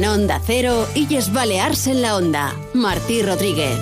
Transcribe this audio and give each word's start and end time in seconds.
En 0.00 0.06
Onda 0.06 0.40
Cero, 0.42 0.88
Illes 0.94 1.30
Balears 1.30 1.86
en 1.86 2.00
la 2.00 2.16
Onda. 2.16 2.54
Martí 2.72 3.20
Rodríguez. 3.20 3.78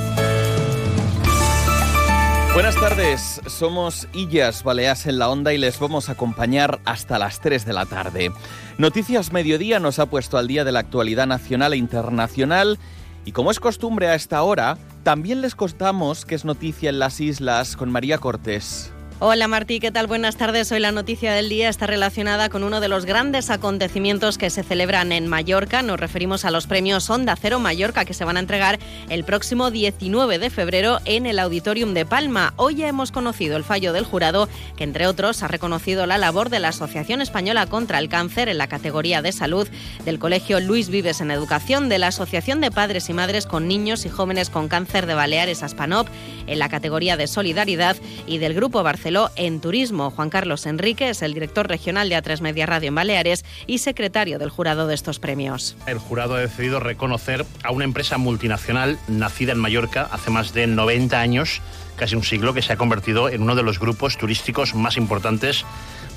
Buenas 2.54 2.74
tardes, 2.74 3.40
somos 3.46 4.08
Illas 4.12 4.65
Baleas 4.65 5.06
en 5.06 5.21
la 5.21 5.28
Onda 5.28 5.54
y 5.54 5.58
les 5.58 5.78
vamos 5.78 6.08
a 6.08 6.12
acompañar 6.12 6.81
hasta 6.85 7.21
las 7.21 7.38
3 7.38 7.65
de 7.65 7.72
la 7.72 7.87
tarde. 7.87 8.33
Noticias 8.78 9.33
Mediodía 9.33 9.78
nos 9.78 10.01
ha 10.01 10.06
puesto 10.06 10.38
al 10.38 10.49
día 10.49 10.65
de 10.65 10.72
la 10.72 10.81
actualidad 10.81 11.28
nacional 11.28 11.72
e 11.72 11.76
internacional 11.76 12.80
y 13.24 13.30
como 13.30 13.53
es 13.53 13.60
costumbre 13.60 14.08
a 14.08 14.16
esta 14.16 14.42
hora, 14.42 14.76
también 15.04 15.40
les 15.40 15.54
contamos 15.54 16.24
que 16.24 16.34
es 16.34 16.45
noticia 16.45 16.91
en 16.91 16.98
las 16.98 17.20
islas 17.20 17.77
con 17.77 17.92
María 17.92 18.19
Cortés. 18.19 18.92
Hola 19.20 19.48
Martí, 19.48 19.80
¿qué 19.80 19.91
tal? 19.91 20.06
Buenas 20.06 20.37
tardes. 20.37 20.70
Hoy 20.70 20.78
la 20.78 20.92
noticia 20.92 21.32
del 21.32 21.48
día 21.48 21.69
está 21.69 21.88
relacionada 21.88 22.51
con 22.51 22.62
uno 22.62 22.78
de 22.78 22.87
los 22.87 23.05
grandes 23.05 23.51
acontecimientos 23.51 24.38
que 24.38 24.48
se 24.48 24.62
celebran 24.62 25.10
en 25.10 25.27
Mallorca. 25.27 25.83
Nos 25.83 25.98
referimos 25.98 26.45
a 26.45 26.52
los 26.52 26.69
premios 26.69 27.10
Onda 27.10 27.34
Cero 27.34 27.59
Mallorca 27.59 28.05
que 28.05 28.15
se 28.15 28.24
van 28.24 28.37
a 28.37 28.41
entregar 28.41 28.79
el 29.09 29.24
próximo 29.24 29.73
19 29.73 30.38
de 30.38 30.51
febrero 30.51 31.01
en 31.05 31.27
el 31.27 31.41
Auditorium 31.41 31.95
de 31.95 32.07
Palma. 32.07 32.55
Hoy 32.55 32.77
ya 32.77 32.87
hemos 32.87 33.10
conocido 33.10 33.57
el 33.57 33.65
fallo 33.65 33.93
del 33.93 34.05
jurado 34.05 34.48
que, 34.77 34.84
entre 34.84 35.09
otros, 35.09 35.43
ha 35.43 35.48
reconocido 35.48 36.07
la 36.07 36.16
labor 36.16 36.48
de 36.48 36.60
la 36.60 36.69
Asociación 36.69 37.21
Española 37.21 37.66
contra 37.66 37.98
el 37.98 38.09
Cáncer 38.09 38.48
en 38.48 38.59
la 38.59 38.69
categoría 38.69 39.21
de 39.21 39.32
salud, 39.32 39.66
del 40.05 40.21
Colegio 40.21 40.60
Luis 40.60 40.91
Vives 40.91 41.21
en 41.21 41.32
Educación, 41.32 41.88
de 41.88 41.98
la 41.98 42.07
Asociación 42.07 42.60
de 42.60 42.71
Padres 42.71 43.09
y 43.09 43.15
Madres 43.15 43.46
con 43.46 43.66
Niños 43.66 44.07
y 44.07 44.10
Jóvenes 44.10 44.48
con 44.48 44.69
Cáncer 44.69 45.07
de 45.07 45.15
Baleares 45.15 45.65
Aspanop 45.65 46.07
en 46.46 46.60
la 46.60 46.69
categoría 46.69 47.16
de 47.16 47.27
Solidaridad 47.27 47.96
y 48.24 48.38
del 48.38 48.55
Grupo 48.55 48.85
Barcelona 48.85 49.08
en 49.37 49.61
Turismo. 49.61 50.11
Juan 50.11 50.29
Carlos 50.29 50.67
Enrique 50.67 51.09
es 51.09 51.23
el 51.23 51.33
director 51.33 51.66
regional 51.66 52.11
de 52.11 52.16
A3 52.16 52.43
Media 52.43 52.66
Radio 52.66 52.89
en 52.89 52.95
Baleares 52.95 53.43
y 53.66 53.79
secretario 53.79 54.39
del 54.39 54.51
jurado 54.51 54.87
de 54.87 54.95
estos 54.95 55.19
premios. 55.19 55.77
El 55.87 55.97
jurado 55.97 56.35
ha 56.35 56.41
decidido 56.41 56.79
reconocer 56.79 57.47
a 57.65 57.73
una 57.73 57.85
empresa 57.85 58.19
multinacional 58.19 58.99
nacida 59.09 59.52
en 59.52 59.59
Mallorca 59.59 60.07
hace 60.13 60.30
más 60.30 60.52
de 60.52 60.66
90 60.66 61.19
años, 61.19 61.63
casi 61.97 62.16
un 62.16 62.23
siglo, 62.23 62.52
que 62.52 62.60
se 62.60 62.74
ha 62.74 62.77
convertido 62.77 63.30
en 63.30 63.41
uno 63.41 63.55
de 63.55 63.63
los 63.63 63.80
grupos 63.80 64.19
turísticos 64.19 64.74
más 64.74 64.98
importantes 64.98 65.64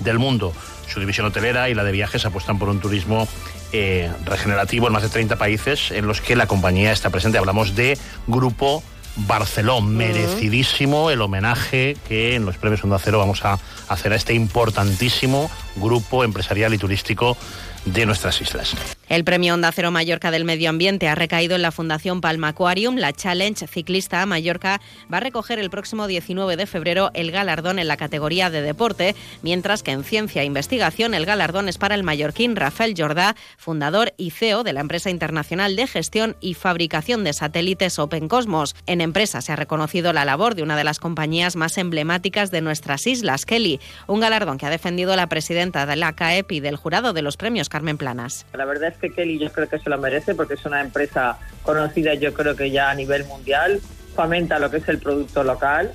del 0.01 0.19
mundo. 0.19 0.51
Su 0.87 0.99
división 0.99 1.27
hotelera 1.27 1.69
y 1.69 1.73
la 1.73 1.85
de 1.85 1.93
viajes 1.93 2.25
apuestan 2.25 2.59
por 2.59 2.67
un 2.67 2.81
turismo 2.81 3.25
eh, 3.71 4.11
regenerativo 4.25 4.87
en 4.87 4.93
más 4.93 5.03
de 5.03 5.09
30 5.09 5.37
países 5.37 5.91
en 5.91 6.07
los 6.07 6.19
que 6.19 6.35
la 6.35 6.45
compañía 6.45 6.91
está 6.91 7.09
presente. 7.09 7.37
Hablamos 7.37 7.73
de 7.73 7.97
Grupo 8.27 8.83
Barcelona. 9.15 9.87
Merecidísimo 9.87 11.09
el 11.09 11.21
homenaje 11.21 11.97
que 12.07 12.35
en 12.35 12.45
los 12.45 12.57
premios 12.57 12.83
Onda 12.83 12.99
Cero 12.99 13.19
vamos 13.19 13.43
a 13.45 13.59
hacer 13.87 14.13
a 14.13 14.15
este 14.15 14.33
importantísimo 14.33 15.49
grupo 15.75 16.23
empresarial 16.23 16.73
y 16.73 16.77
turístico 16.77 17.37
de 17.85 18.05
nuestras 18.05 18.41
islas. 18.41 18.75
El 19.09 19.23
premio 19.25 19.53
Onda 19.53 19.71
Cero 19.73 19.91
Mallorca 19.91 20.31
del 20.31 20.45
Medio 20.45 20.69
Ambiente 20.69 21.09
ha 21.09 21.15
recaído 21.15 21.55
en 21.55 21.61
la 21.61 21.71
Fundación 21.71 22.21
Palma 22.21 22.49
Aquarium. 22.49 22.95
La 22.95 23.11
Challenge 23.11 23.67
Ciclista 23.67 24.21
a 24.21 24.25
Mallorca 24.25 24.79
va 25.11 25.17
a 25.17 25.19
recoger 25.19 25.59
el 25.59 25.69
próximo 25.69 26.07
19 26.07 26.55
de 26.55 26.65
febrero 26.65 27.11
el 27.13 27.31
galardón 27.31 27.79
en 27.79 27.87
la 27.87 27.97
categoría 27.97 28.49
de 28.49 28.61
deporte, 28.61 29.15
mientras 29.41 29.83
que 29.83 29.91
en 29.91 30.03
Ciencia 30.03 30.43
e 30.43 30.45
Investigación 30.45 31.13
el 31.13 31.25
galardón 31.25 31.67
es 31.67 31.77
para 31.77 31.95
el 31.95 32.03
mallorquín 32.03 32.55
Rafael 32.55 32.93
Jordá, 32.95 33.35
fundador 33.57 34.13
y 34.15 34.31
CEO 34.31 34.63
de 34.63 34.73
la 34.73 34.81
empresa 34.81 35.09
internacional 35.09 35.75
de 35.75 35.87
gestión 35.87 36.37
y 36.39 36.53
fabricación 36.53 37.23
de 37.23 37.33
satélites 37.33 37.99
Open 37.99 38.27
Cosmos. 38.27 38.75
En 38.85 39.01
empresa 39.01 39.41
se 39.41 39.51
ha 39.51 39.55
reconocido 39.57 40.13
la 40.13 40.23
labor 40.23 40.55
de 40.55 40.63
una 40.63 40.77
de 40.77 40.83
las 40.83 40.99
compañías 40.99 41.55
más 41.55 41.77
emblemáticas 41.77 42.51
de 42.51 42.61
nuestras 42.61 43.07
islas, 43.07 43.45
Kelly, 43.45 43.79
un 44.07 44.19
galardón 44.19 44.57
que 44.57 44.67
ha 44.67 44.69
defendido 44.69 45.15
la 45.15 45.27
presidenta 45.27 45.85
de 45.85 45.95
la 45.95 46.13
CAEP 46.13 46.51
y 46.53 46.59
del 46.59 46.75
jurado 46.75 47.11
de 47.11 47.23
los 47.23 47.35
premios, 47.35 47.67
Carmen 47.71 47.97
Planas. 47.97 48.45
La 48.53 48.65
verdad 48.65 48.89
es 48.89 48.97
que 48.97 49.11
Kelly 49.11 49.39
yo 49.39 49.51
creo 49.51 49.69
que 49.69 49.79
se 49.79 49.89
lo 49.89 49.97
merece 49.97 50.35
porque 50.35 50.55
es 50.55 50.65
una 50.65 50.81
empresa 50.81 51.39
conocida 51.63 52.13
yo 52.15 52.33
creo 52.33 52.55
que 52.55 52.69
ya 52.69 52.91
a 52.91 52.95
nivel 52.95 53.23
mundial, 53.25 53.79
fomenta 54.13 54.59
lo 54.59 54.69
que 54.69 54.77
es 54.77 54.89
el 54.89 54.99
producto 54.99 55.43
local 55.43 55.93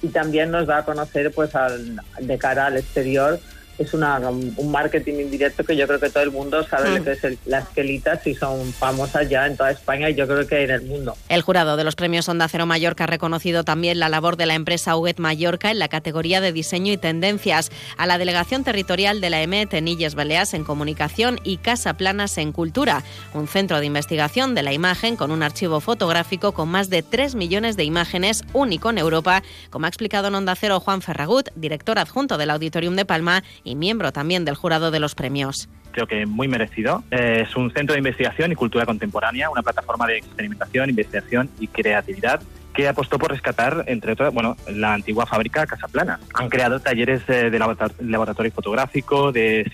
y 0.00 0.08
también 0.08 0.50
nos 0.50 0.66
da 0.66 0.78
a 0.78 0.84
conocer 0.84 1.30
pues 1.30 1.54
al, 1.54 2.00
de 2.18 2.38
cara 2.38 2.66
al 2.66 2.78
exterior 2.78 3.38
es 3.80 3.94
una, 3.94 4.18
un 4.18 4.70
marketing 4.70 5.14
indirecto 5.14 5.64
que 5.64 5.74
yo 5.74 5.86
creo 5.86 5.98
que 5.98 6.10
todo 6.10 6.22
el 6.22 6.30
mundo 6.30 6.62
sabe 6.68 6.90
lo 6.90 7.00
mm. 7.00 7.04
que 7.04 7.12
es 7.12 7.38
las 7.46 7.66
quelitas 7.68 8.26
y 8.26 8.34
son 8.34 8.72
famosas 8.74 9.28
ya 9.28 9.46
en 9.46 9.56
toda 9.56 9.70
España 9.70 10.10
y 10.10 10.14
yo 10.14 10.26
creo 10.26 10.46
que 10.46 10.64
en 10.64 10.70
el 10.70 10.82
mundo. 10.82 11.16
El 11.30 11.40
jurado 11.40 11.78
de 11.78 11.84
los 11.84 11.96
premios 11.96 12.28
Onda 12.28 12.46
Cero 12.48 12.66
Mallorca 12.66 13.04
ha 13.04 13.06
reconocido 13.06 13.64
también 13.64 13.98
la 13.98 14.10
labor 14.10 14.36
de 14.36 14.44
la 14.44 14.54
empresa 14.54 14.96
Huguet 14.96 15.18
Mallorca 15.18 15.70
en 15.70 15.78
la 15.78 15.88
categoría 15.88 16.42
de 16.42 16.52
diseño 16.52 16.92
y 16.92 16.98
tendencias, 16.98 17.70
a 17.96 18.06
la 18.06 18.18
delegación 18.18 18.64
territorial 18.64 19.22
de 19.22 19.30
la 19.30 19.40
EMET 19.40 19.72
en 19.72 19.88
Illes 19.88 20.14
Baleas 20.14 20.52
en 20.52 20.64
comunicación 20.64 21.40
y 21.42 21.56
Casa 21.56 21.94
Planas 21.94 22.36
en 22.36 22.52
cultura, 22.52 23.02
un 23.32 23.48
centro 23.48 23.80
de 23.80 23.86
investigación 23.86 24.54
de 24.54 24.62
la 24.62 24.74
imagen 24.74 25.16
con 25.16 25.30
un 25.30 25.42
archivo 25.42 25.80
fotográfico 25.80 26.52
con 26.52 26.68
más 26.68 26.90
de 26.90 27.02
3 27.02 27.34
millones 27.34 27.78
de 27.78 27.84
imágenes, 27.84 28.44
único 28.52 28.90
en 28.90 28.98
Europa, 28.98 29.42
como 29.70 29.86
ha 29.86 29.88
explicado 29.88 30.28
en 30.28 30.34
Onda 30.34 30.54
Cero 30.54 30.80
Juan 30.80 31.00
Ferragut, 31.00 31.48
director 31.56 31.98
adjunto 31.98 32.36
del 32.36 32.50
Auditorium 32.50 32.94
de 32.94 33.06
Palma 33.06 33.42
y 33.64 33.69
miembro 33.74 34.12
también 34.12 34.44
del 34.44 34.54
jurado 34.54 34.90
de 34.90 35.00
los 35.00 35.14
premios 35.14 35.68
creo 35.90 36.06
que 36.06 36.24
muy 36.24 36.48
merecido. 36.48 37.02
Es 37.10 37.56
un 37.56 37.72
centro 37.72 37.94
de 37.94 37.98
investigación 37.98 38.52
y 38.52 38.54
cultura 38.54 38.86
contemporánea, 38.86 39.50
una 39.50 39.62
plataforma 39.62 40.06
de 40.06 40.18
experimentación, 40.18 40.88
investigación 40.88 41.50
y 41.58 41.66
creatividad 41.66 42.40
que 42.74 42.88
apostó 42.88 43.18
por 43.18 43.30
rescatar, 43.30 43.84
entre 43.86 44.12
otras, 44.12 44.32
bueno, 44.32 44.56
la 44.68 44.94
antigua 44.94 45.26
fábrica 45.26 45.66
Casaplana. 45.66 46.20
Han 46.34 46.48
creado 46.48 46.80
talleres 46.80 47.26
de 47.26 47.58
laboratorio 47.58 48.52
fotográfico, 48.52 49.32
de 49.32 49.70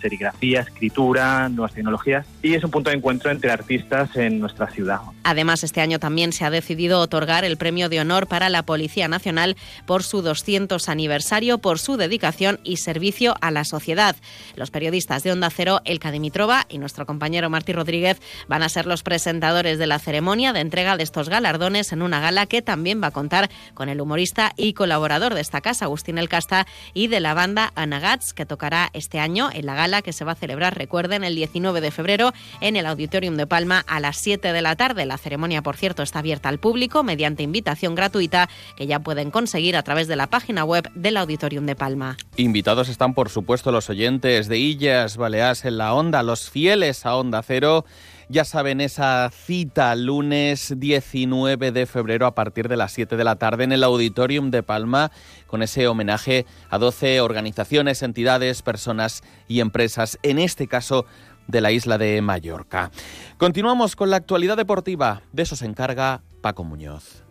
serigrafía, 0.00 0.60
escritura, 0.60 1.48
nuevas 1.48 1.74
tecnologías 1.74 2.26
y 2.42 2.54
es 2.54 2.64
un 2.64 2.70
punto 2.70 2.90
de 2.90 2.96
encuentro 2.96 3.30
entre 3.30 3.50
artistas 3.50 4.16
en 4.16 4.38
nuestra 4.38 4.70
ciudad. 4.70 5.00
Además, 5.24 5.64
este 5.64 5.80
año 5.80 5.98
también 5.98 6.32
se 6.32 6.44
ha 6.44 6.50
decidido 6.50 7.00
otorgar 7.00 7.44
el 7.44 7.56
premio 7.56 7.88
de 7.88 8.00
honor 8.00 8.26
para 8.26 8.48
la 8.48 8.62
Policía 8.62 9.08
Nacional 9.08 9.56
por 9.86 10.02
su 10.02 10.22
200 10.22 10.88
aniversario, 10.88 11.58
por 11.58 11.78
su 11.78 11.96
dedicación 11.96 12.60
y 12.62 12.76
servicio 12.76 13.34
a 13.40 13.50
la 13.50 13.64
sociedad. 13.64 14.16
Los 14.54 14.70
periodistas 14.70 15.22
de 15.22 15.32
Onda 15.32 15.50
Cero, 15.50 15.80
Elka 15.84 16.10
Dimitrova 16.10 16.66
y 16.68 16.78
nuestro 16.78 17.06
compañero 17.06 17.50
Martí 17.50 17.72
Rodríguez 17.72 18.20
van 18.48 18.62
a 18.62 18.68
ser 18.68 18.86
los 18.86 19.02
presentadores 19.02 19.78
de 19.78 19.86
la 19.86 19.98
ceremonia 19.98 20.52
de 20.52 20.60
entrega 20.60 20.96
de 20.96 21.02
estos 21.02 21.28
galardones 21.28 21.92
en 21.92 22.02
una 22.02 22.20
gala 22.20 22.35
que 22.44 22.60
también 22.60 23.02
va 23.02 23.06
a 23.06 23.12
contar 23.12 23.48
con 23.72 23.88
el 23.88 24.02
humorista 24.02 24.52
y 24.56 24.74
colaborador 24.74 25.32
de 25.32 25.40
esta 25.40 25.62
casa, 25.62 25.86
Agustín 25.86 26.18
El 26.18 26.28
Casta, 26.28 26.66
y 26.92 27.06
de 27.06 27.20
la 27.20 27.32
banda 27.32 27.72
Anagats, 27.74 28.34
que 28.34 28.44
tocará 28.44 28.90
este 28.92 29.18
año 29.18 29.48
en 29.50 29.64
la 29.64 29.74
gala 29.74 30.02
que 30.02 30.12
se 30.12 30.26
va 30.26 30.32
a 30.32 30.34
celebrar, 30.34 30.76
recuerden, 30.76 31.24
el 31.24 31.34
19 31.34 31.80
de 31.80 31.90
febrero 31.90 32.32
en 32.60 32.76
el 32.76 32.84
Auditorium 32.84 33.36
de 33.36 33.46
Palma 33.46 33.84
a 33.86 34.00
las 34.00 34.18
7 34.18 34.52
de 34.52 34.62
la 34.62 34.76
tarde. 34.76 35.06
La 35.06 35.16
ceremonia, 35.16 35.62
por 35.62 35.76
cierto, 35.76 36.02
está 36.02 36.18
abierta 36.18 36.48
al 36.48 36.58
público 36.58 37.02
mediante 37.02 37.42
invitación 37.42 37.94
gratuita 37.94 38.48
que 38.76 38.86
ya 38.86 39.00
pueden 39.00 39.30
conseguir 39.30 39.76
a 39.76 39.82
través 39.82 40.08
de 40.08 40.16
la 40.16 40.26
página 40.26 40.64
web 40.64 40.90
del 40.94 41.16
Auditorium 41.16 41.66
de 41.66 41.76
Palma. 41.76 42.16
Invitados 42.36 42.88
están, 42.88 43.14
por 43.14 43.30
supuesto, 43.30 43.72
los 43.72 43.88
oyentes 43.88 44.48
de 44.48 44.58
Illas, 44.58 45.16
Baleas 45.16 45.64
en 45.64 45.78
la 45.78 45.94
Onda, 45.94 46.22
los 46.22 46.50
fieles 46.50 47.06
a 47.06 47.16
Onda 47.16 47.42
Cero 47.42 47.84
ya 48.28 48.44
saben, 48.44 48.80
esa 48.80 49.30
cita 49.30 49.94
lunes 49.94 50.74
19 50.76 51.70
de 51.70 51.86
febrero 51.86 52.26
a 52.26 52.34
partir 52.34 52.68
de 52.68 52.76
las 52.76 52.92
7 52.92 53.16
de 53.16 53.24
la 53.24 53.36
tarde 53.36 53.64
en 53.64 53.72
el 53.72 53.84
Auditorium 53.84 54.50
de 54.50 54.62
Palma 54.62 55.12
con 55.46 55.62
ese 55.62 55.86
homenaje 55.86 56.44
a 56.68 56.78
12 56.78 57.20
organizaciones, 57.20 58.02
entidades, 58.02 58.62
personas 58.62 59.22
y 59.46 59.60
empresas, 59.60 60.18
en 60.22 60.38
este 60.38 60.66
caso 60.66 61.06
de 61.46 61.60
la 61.60 61.70
isla 61.70 61.98
de 61.98 62.20
Mallorca. 62.20 62.90
Continuamos 63.38 63.94
con 63.94 64.10
la 64.10 64.16
actualidad 64.16 64.56
deportiva. 64.56 65.22
De 65.32 65.44
eso 65.44 65.54
se 65.54 65.66
encarga 65.66 66.22
Paco 66.40 66.64
Muñoz. 66.64 67.22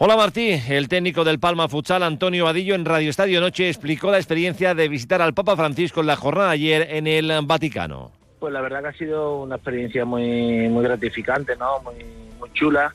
Hola 0.00 0.16
Martí, 0.16 0.60
el 0.68 0.88
técnico 0.88 1.24
del 1.24 1.40
Palma 1.40 1.68
Futsal 1.68 2.04
Antonio 2.04 2.44
Vadillo 2.44 2.76
en 2.76 2.84
Radio 2.84 3.10
Estadio 3.10 3.40
Noche 3.40 3.68
explicó 3.68 4.12
la 4.12 4.18
experiencia 4.18 4.74
de 4.74 4.88
visitar 4.88 5.22
al 5.22 5.34
Papa 5.34 5.56
Francisco 5.56 6.00
en 6.00 6.06
la 6.06 6.16
jornada 6.16 6.50
ayer 6.50 6.86
en 6.90 7.08
el 7.08 7.32
Vaticano. 7.44 8.17
Pues 8.38 8.52
la 8.52 8.60
verdad 8.60 8.82
que 8.82 8.88
ha 8.88 8.92
sido 8.92 9.42
una 9.42 9.56
experiencia 9.56 10.04
muy 10.04 10.68
muy 10.68 10.84
gratificante, 10.84 11.56
¿no? 11.56 11.80
Muy, 11.80 11.94
muy 12.38 12.52
chula. 12.52 12.94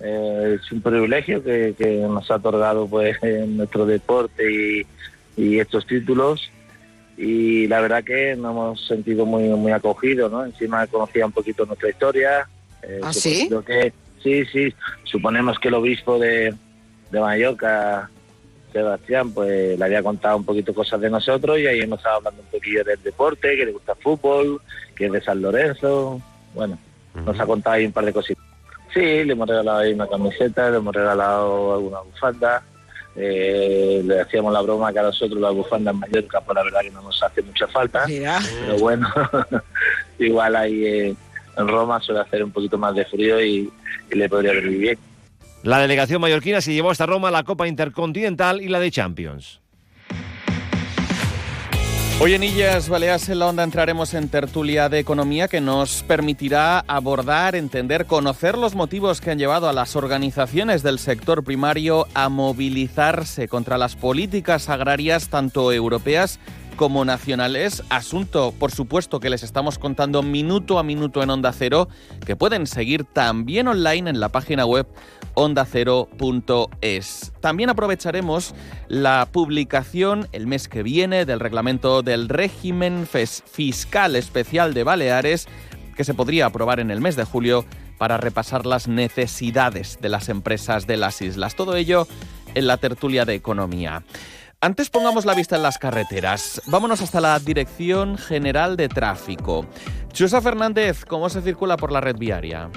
Eh, 0.00 0.58
es 0.60 0.72
un 0.72 0.82
privilegio 0.82 1.42
que, 1.42 1.74
nos 2.08 2.30
ha 2.30 2.36
otorgado 2.36 2.86
pues 2.86 3.16
nuestro 3.48 3.86
deporte 3.86 4.84
y, 5.36 5.58
estos 5.58 5.86
títulos 5.86 6.50
y 7.18 7.66
la 7.66 7.80
verdad 7.82 8.02
que 8.02 8.34
nos 8.36 8.52
hemos 8.52 8.86
sentido 8.86 9.26
muy 9.26 9.44
muy 9.48 9.72
acogidos, 9.72 10.30
¿no? 10.30 10.44
Encima 10.44 10.86
conocía 10.86 11.26
un 11.26 11.32
poquito 11.32 11.66
nuestra 11.66 11.90
historia. 11.90 12.48
Eh, 12.82 13.00
¿Ah, 13.02 13.12
sí? 13.12 13.48
Que, 13.66 13.92
sí, 14.22 14.44
sí. 14.46 14.74
Suponemos 15.04 15.58
que 15.58 15.68
el 15.68 15.74
obispo 15.74 16.18
de, 16.18 16.54
de 17.10 17.20
Mallorca 17.20 18.10
Sebastián 18.76 19.32
pues 19.32 19.78
le 19.78 19.84
había 19.84 20.02
contado 20.02 20.36
un 20.36 20.44
poquito 20.44 20.74
cosas 20.74 21.00
de 21.00 21.08
nosotros 21.08 21.58
y 21.58 21.66
ahí 21.66 21.80
hemos 21.80 21.98
estado 21.98 22.16
hablando 22.16 22.42
un 22.42 22.48
poquillo 22.48 22.84
del 22.84 23.02
deporte, 23.02 23.56
que 23.56 23.64
le 23.64 23.72
gusta 23.72 23.92
el 23.92 23.98
fútbol, 23.98 24.60
que 24.94 25.06
es 25.06 25.12
de 25.12 25.22
San 25.22 25.40
Lorenzo. 25.40 26.20
Bueno, 26.54 26.78
nos 27.14 27.40
ha 27.40 27.46
contado 27.46 27.76
ahí 27.76 27.86
un 27.86 27.92
par 27.92 28.04
de 28.04 28.12
cositas. 28.12 28.44
Sí, 28.92 29.24
le 29.24 29.32
hemos 29.32 29.48
regalado 29.48 29.78
ahí 29.78 29.94
una 29.94 30.06
camiseta, 30.06 30.70
le 30.70 30.76
hemos 30.76 30.94
regalado 30.94 31.74
alguna 31.74 32.00
bufanda. 32.00 32.62
Eh, 33.18 34.02
le 34.04 34.20
hacíamos 34.20 34.52
la 34.52 34.60
broma 34.60 34.92
que 34.92 34.98
a 34.98 35.04
nosotros 35.04 35.40
la 35.40 35.48
bufanda 35.48 35.90
en 35.90 35.98
Mallorca, 35.98 36.42
pues 36.42 36.54
la 36.54 36.62
verdad 36.62 36.80
que 36.82 36.90
no 36.90 37.00
nos 37.00 37.22
hace 37.22 37.42
mucha 37.42 37.66
falta. 37.68 38.04
Pero 38.06 38.78
bueno, 38.78 39.08
igual 40.18 40.54
ahí 40.54 40.84
eh, 40.84 41.14
en 41.56 41.68
Roma 41.68 41.98
suele 42.02 42.20
hacer 42.20 42.44
un 42.44 42.50
poquito 42.50 42.76
más 42.76 42.94
de 42.94 43.06
frío 43.06 43.40
y, 43.40 43.72
y 44.10 44.14
le 44.14 44.28
podría 44.28 44.52
venir 44.52 44.78
bien. 44.78 44.98
La 45.62 45.78
delegación 45.78 46.20
mallorquina 46.20 46.60
se 46.60 46.72
llevó 46.72 46.90
hasta 46.90 47.06
Roma 47.06 47.30
la 47.30 47.44
Copa 47.44 47.66
Intercontinental 47.66 48.60
y 48.60 48.68
la 48.68 48.78
de 48.78 48.90
Champions. 48.90 49.60
Hoy 52.18 52.32
en 52.32 52.44
Illas 52.44 52.88
Baleares 52.88 53.28
en 53.28 53.38
la 53.38 53.46
Onda 53.46 53.62
entraremos 53.62 54.14
en 54.14 54.30
tertulia 54.30 54.88
de 54.88 54.98
economía 54.98 55.48
que 55.48 55.60
nos 55.60 56.02
permitirá 56.02 56.80
abordar, 56.80 57.54
entender, 57.54 58.06
conocer 58.06 58.56
los 58.56 58.74
motivos 58.74 59.20
que 59.20 59.32
han 59.32 59.38
llevado 59.38 59.68
a 59.68 59.74
las 59.74 59.96
organizaciones 59.96 60.82
del 60.82 60.98
sector 60.98 61.44
primario 61.44 62.06
a 62.14 62.30
movilizarse 62.30 63.48
contra 63.48 63.76
las 63.76 63.96
políticas 63.96 64.70
agrarias 64.70 65.28
tanto 65.28 65.72
europeas 65.72 66.40
como 66.76 67.04
nacionales. 67.04 67.82
Asunto, 67.88 68.54
por 68.58 68.70
supuesto, 68.70 69.18
que 69.18 69.30
les 69.30 69.42
estamos 69.42 69.78
contando 69.78 70.22
minuto 70.22 70.78
a 70.78 70.82
minuto 70.82 71.22
en 71.22 71.30
Onda 71.30 71.52
Cero, 71.52 71.88
que 72.24 72.36
pueden 72.36 72.66
seguir 72.66 73.04
también 73.04 73.66
online 73.66 74.10
en 74.10 74.20
la 74.20 74.28
página 74.28 74.66
web 74.66 74.86
ondacero.es. 75.34 77.32
También 77.40 77.70
aprovecharemos 77.70 78.54
la 78.88 79.28
publicación 79.30 80.28
el 80.32 80.46
mes 80.46 80.68
que 80.68 80.82
viene 80.82 81.24
del 81.24 81.40
reglamento 81.40 82.02
del 82.02 82.28
régimen 82.28 83.06
fiscal 83.06 84.14
especial 84.16 84.74
de 84.74 84.84
Baleares, 84.84 85.48
que 85.96 86.04
se 86.04 86.14
podría 86.14 86.46
aprobar 86.46 86.80
en 86.80 86.90
el 86.90 87.00
mes 87.00 87.16
de 87.16 87.24
julio 87.24 87.64
para 87.98 88.18
repasar 88.18 88.66
las 88.66 88.88
necesidades 88.88 89.98
de 90.00 90.10
las 90.10 90.28
empresas 90.28 90.86
de 90.86 90.96
las 90.96 91.22
islas. 91.22 91.56
Todo 91.56 91.76
ello 91.76 92.06
en 92.54 92.66
la 92.66 92.76
tertulia 92.76 93.24
de 93.24 93.34
economía. 93.34 94.02
Antes 94.62 94.88
pongamos 94.88 95.26
la 95.26 95.34
vista 95.34 95.56
en 95.56 95.62
las 95.62 95.76
carreteras. 95.76 96.62
Vámonos 96.66 97.02
hasta 97.02 97.20
la 97.20 97.38
Dirección 97.38 98.16
General 98.16 98.76
de 98.78 98.88
Tráfico. 98.88 99.66
Chusa 100.12 100.40
Fernández, 100.40 101.04
¿cómo 101.04 101.28
se 101.28 101.42
circula 101.42 101.76
por 101.76 101.92
la 101.92 102.00
red 102.00 102.16
viaria? 102.16 102.70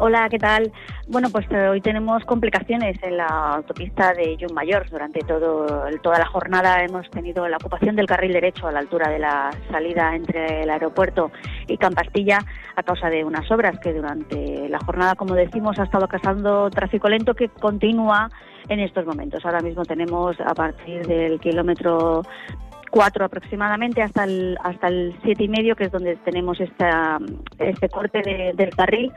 Hola, 0.00 0.28
¿qué 0.30 0.38
tal? 0.38 0.72
Bueno, 1.08 1.28
pues 1.30 1.50
eh, 1.50 1.68
hoy 1.68 1.80
tenemos 1.80 2.24
complicaciones 2.24 2.96
en 3.02 3.16
la 3.16 3.26
autopista 3.26 4.12
de 4.14 4.38
Mayor. 4.54 4.88
Durante 4.88 5.18
todo, 5.20 5.66
toda 6.00 6.20
la 6.20 6.26
jornada 6.26 6.84
hemos 6.84 7.10
tenido 7.10 7.48
la 7.48 7.56
ocupación 7.56 7.96
del 7.96 8.06
carril 8.06 8.32
derecho 8.32 8.68
a 8.68 8.72
la 8.72 8.78
altura 8.78 9.10
de 9.10 9.18
la 9.18 9.50
salida 9.72 10.14
entre 10.14 10.62
el 10.62 10.70
aeropuerto 10.70 11.32
y 11.66 11.76
Campastilla 11.76 12.38
a 12.76 12.84
causa 12.84 13.10
de 13.10 13.24
unas 13.24 13.50
obras 13.50 13.80
que 13.80 13.92
durante 13.92 14.68
la 14.68 14.78
jornada, 14.78 15.16
como 15.16 15.34
decimos, 15.34 15.76
ha 15.80 15.84
estado 15.84 16.06
causando 16.06 16.70
tráfico 16.70 17.08
lento 17.08 17.34
que 17.34 17.48
continúa 17.48 18.30
en 18.68 18.80
estos 18.80 19.06
momentos. 19.06 19.44
Ahora 19.44 19.60
mismo 19.60 19.84
tenemos 19.84 20.40
a 20.40 20.54
partir 20.54 21.06
del 21.06 21.40
kilómetro 21.40 22.22
4 22.90 23.24
aproximadamente 23.24 24.02
hasta 24.02 24.24
el 24.24 24.56
hasta 24.62 24.88
el 24.88 25.14
siete 25.22 25.44
y 25.44 25.48
medio 25.48 25.76
que 25.76 25.84
es 25.84 25.92
donde 25.92 26.16
tenemos 26.16 26.58
esta, 26.60 27.18
este 27.58 27.88
corte 27.88 28.52
del 28.54 28.70
carril 28.70 29.12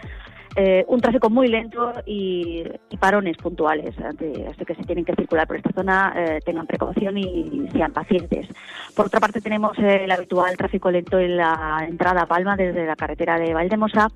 eh, 0.56 0.84
un 0.88 1.00
tráfico 1.00 1.30
muy 1.30 1.48
lento 1.48 1.94
y, 2.06 2.64
parones 3.00 3.36
puntuales, 3.38 3.96
así 4.00 4.64
que 4.64 4.76
si 4.76 4.84
tienen 4.84 5.04
que 5.04 5.16
circular 5.16 5.48
por 5.48 5.58
esta 5.58 5.72
zona 5.72 6.14
eh, 6.16 6.40
tengan 6.46 6.68
precaución 6.68 7.18
y, 7.18 7.68
sean 7.72 7.92
pacientes. 7.94 8.48
Por 8.96 9.08
otra 9.08 9.20
parte 9.20 9.42
tenemos 9.42 9.76
el 9.80 10.12
habitual 10.12 10.56
tráfico 10.56 10.92
lento 10.92 11.18
en 11.18 11.38
la 11.38 11.84
entrada 11.88 12.24
a 12.24 12.26
Palma 12.28 12.56
desde 12.56 12.86
la 12.86 12.96
carretera 12.96 13.40
de 13.40 13.56
Valdemosa 13.56 14.10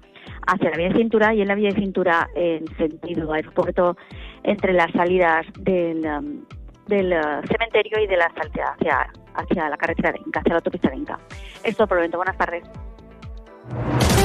hacia 0.45 0.69
la 0.69 0.77
vía 0.77 0.89
de 0.89 0.95
cintura 0.95 1.33
y 1.33 1.41
en 1.41 1.47
la 1.47 1.55
vía 1.55 1.69
de 1.69 1.81
cintura 1.81 2.29
en 2.35 2.67
sentido 2.77 3.33
aeropuerto 3.33 3.97
entre 4.43 4.73
las 4.73 4.91
salidas 4.91 5.47
del, 5.59 6.05
um, 6.05 6.45
del 6.87 7.13
uh, 7.13 7.47
cementerio 7.47 7.99
y 8.03 8.07
de 8.07 8.17
la 8.17 8.31
salida 8.35 8.75
hacia, 8.77 9.07
hacia 9.33 9.69
la 9.69 9.77
carretera 9.77 10.11
de 10.11 10.19
Inca, 10.19 10.41
hacia 10.41 10.51
la 10.51 10.57
autopista 10.57 10.89
de 10.89 10.97
Inca. 10.97 11.19
Esto 11.63 11.87
por 11.87 11.97
el 11.97 12.01
momento. 12.03 12.17
Buenas 12.17 12.37
tardes. 12.37 14.24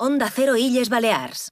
Onda 0.00 0.30
Cero 0.30 0.56
Illes 0.56 0.90
Balears. 0.90 1.48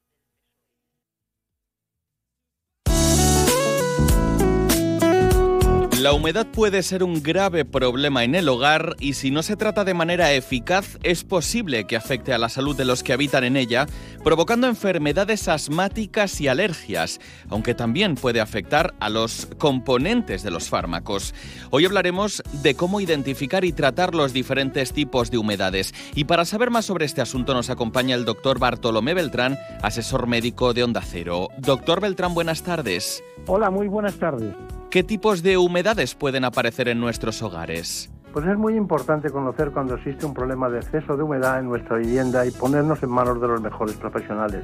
La 6.00 6.12
humedad 6.12 6.46
puede 6.46 6.84
ser 6.84 7.02
un 7.02 7.20
grave 7.20 7.64
problema 7.64 8.22
en 8.22 8.36
el 8.36 8.48
hogar 8.48 8.94
y 9.00 9.14
si 9.14 9.32
no 9.32 9.42
se 9.42 9.56
trata 9.56 9.82
de 9.82 9.94
manera 9.94 10.32
eficaz 10.32 10.98
es 11.02 11.24
posible 11.24 11.88
que 11.88 11.96
afecte 11.96 12.32
a 12.32 12.38
la 12.38 12.48
salud 12.48 12.76
de 12.76 12.84
los 12.84 13.02
que 13.02 13.12
habitan 13.12 13.42
en 13.42 13.56
ella, 13.56 13.86
provocando 14.26 14.66
enfermedades 14.66 15.46
asmáticas 15.46 16.40
y 16.40 16.48
alergias, 16.48 17.20
aunque 17.48 17.76
también 17.76 18.16
puede 18.16 18.40
afectar 18.40 18.92
a 18.98 19.08
los 19.08 19.46
componentes 19.56 20.42
de 20.42 20.50
los 20.50 20.68
fármacos. 20.68 21.32
Hoy 21.70 21.84
hablaremos 21.84 22.42
de 22.60 22.74
cómo 22.74 23.00
identificar 23.00 23.64
y 23.64 23.70
tratar 23.70 24.16
los 24.16 24.32
diferentes 24.32 24.92
tipos 24.92 25.30
de 25.30 25.38
humedades. 25.38 25.94
Y 26.16 26.24
para 26.24 26.44
saber 26.44 26.70
más 26.70 26.86
sobre 26.86 27.04
este 27.04 27.20
asunto 27.20 27.54
nos 27.54 27.70
acompaña 27.70 28.16
el 28.16 28.24
doctor 28.24 28.58
Bartolomé 28.58 29.14
Beltrán, 29.14 29.58
asesor 29.80 30.26
médico 30.26 30.74
de 30.74 30.82
Onda 30.82 31.02
Cero. 31.02 31.46
Doctor 31.58 32.00
Beltrán, 32.00 32.34
buenas 32.34 32.64
tardes. 32.64 33.22
Hola, 33.46 33.70
muy 33.70 33.86
buenas 33.86 34.16
tardes. 34.16 34.56
¿Qué 34.90 35.04
tipos 35.04 35.44
de 35.44 35.56
humedades 35.56 36.16
pueden 36.16 36.44
aparecer 36.44 36.88
en 36.88 36.98
nuestros 36.98 37.42
hogares? 37.42 38.10
Pues 38.36 38.48
es 38.48 38.58
muy 38.58 38.76
importante 38.76 39.30
conocer 39.30 39.70
cuando 39.70 39.94
existe 39.94 40.26
un 40.26 40.34
problema 40.34 40.68
de 40.68 40.80
exceso 40.80 41.16
de 41.16 41.22
humedad 41.22 41.58
en 41.58 41.70
nuestra 41.70 41.96
vivienda 41.96 42.44
y 42.44 42.50
ponernos 42.50 43.02
en 43.02 43.08
manos 43.08 43.40
de 43.40 43.48
los 43.48 43.62
mejores 43.62 43.96
profesionales. 43.96 44.62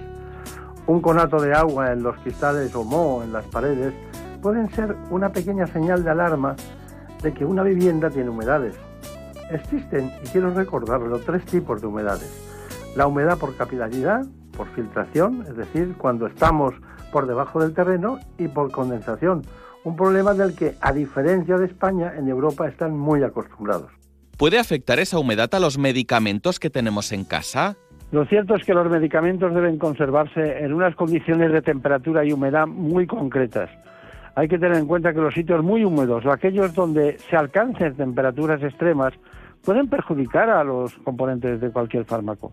Un 0.86 1.00
conato 1.00 1.40
de 1.40 1.54
agua 1.54 1.90
en 1.90 2.02
los 2.02 2.14
cristales 2.18 2.74
o 2.74 2.84
moho 2.84 3.22
en 3.22 3.32
las 3.32 3.46
paredes 3.46 3.94
pueden 4.42 4.70
ser 4.72 4.94
una 5.08 5.32
pequeña 5.32 5.66
señal 5.66 6.04
de 6.04 6.10
alarma 6.10 6.54
de 7.22 7.32
que 7.32 7.46
una 7.46 7.62
vivienda 7.62 8.10
tiene 8.10 8.28
humedades. 8.28 8.76
Existen, 9.50 10.12
y 10.22 10.26
quiero 10.26 10.50
recordarlo, 10.50 11.20
tres 11.20 11.42
tipos 11.46 11.80
de 11.80 11.86
humedades. 11.86 12.30
La 12.94 13.06
humedad 13.06 13.38
por 13.38 13.56
capilaridad, 13.56 14.26
por 14.54 14.66
filtración, 14.74 15.46
es 15.48 15.56
decir, 15.56 15.94
cuando 15.96 16.26
estamos 16.26 16.74
por 17.10 17.26
debajo 17.26 17.58
del 17.58 17.72
terreno, 17.72 18.18
y 18.36 18.48
por 18.48 18.70
condensación, 18.70 19.40
un 19.84 19.96
problema 19.96 20.34
del 20.34 20.54
que, 20.54 20.74
a 20.80 20.92
diferencia 20.92 21.56
de 21.58 21.66
España, 21.66 22.12
en 22.16 22.28
Europa 22.28 22.68
están 22.68 22.96
muy 22.96 23.22
acostumbrados. 23.22 23.90
¿Puede 24.36 24.58
afectar 24.58 24.98
esa 24.98 25.18
humedad 25.18 25.54
a 25.54 25.60
los 25.60 25.78
medicamentos 25.78 26.58
que 26.58 26.70
tenemos 26.70 27.12
en 27.12 27.24
casa? 27.24 27.76
Lo 28.10 28.24
cierto 28.26 28.54
es 28.54 28.64
que 28.64 28.74
los 28.74 28.90
medicamentos 28.90 29.54
deben 29.54 29.78
conservarse 29.78 30.58
en 30.58 30.72
unas 30.72 30.94
condiciones 30.94 31.52
de 31.52 31.62
temperatura 31.62 32.24
y 32.24 32.32
humedad 32.32 32.66
muy 32.66 33.06
concretas. 33.06 33.70
Hay 34.34 34.48
que 34.48 34.58
tener 34.58 34.76
en 34.76 34.86
cuenta 34.86 35.12
que 35.12 35.20
los 35.20 35.34
sitios 35.34 35.62
muy 35.62 35.84
húmedos 35.84 36.24
o 36.24 36.30
aquellos 36.30 36.74
donde 36.74 37.18
se 37.30 37.36
alcancen 37.36 37.94
temperaturas 37.94 38.62
extremas 38.62 39.12
pueden 39.64 39.88
perjudicar 39.88 40.50
a 40.50 40.64
los 40.64 40.94
componentes 41.04 41.60
de 41.60 41.70
cualquier 41.70 42.04
fármaco. 42.04 42.52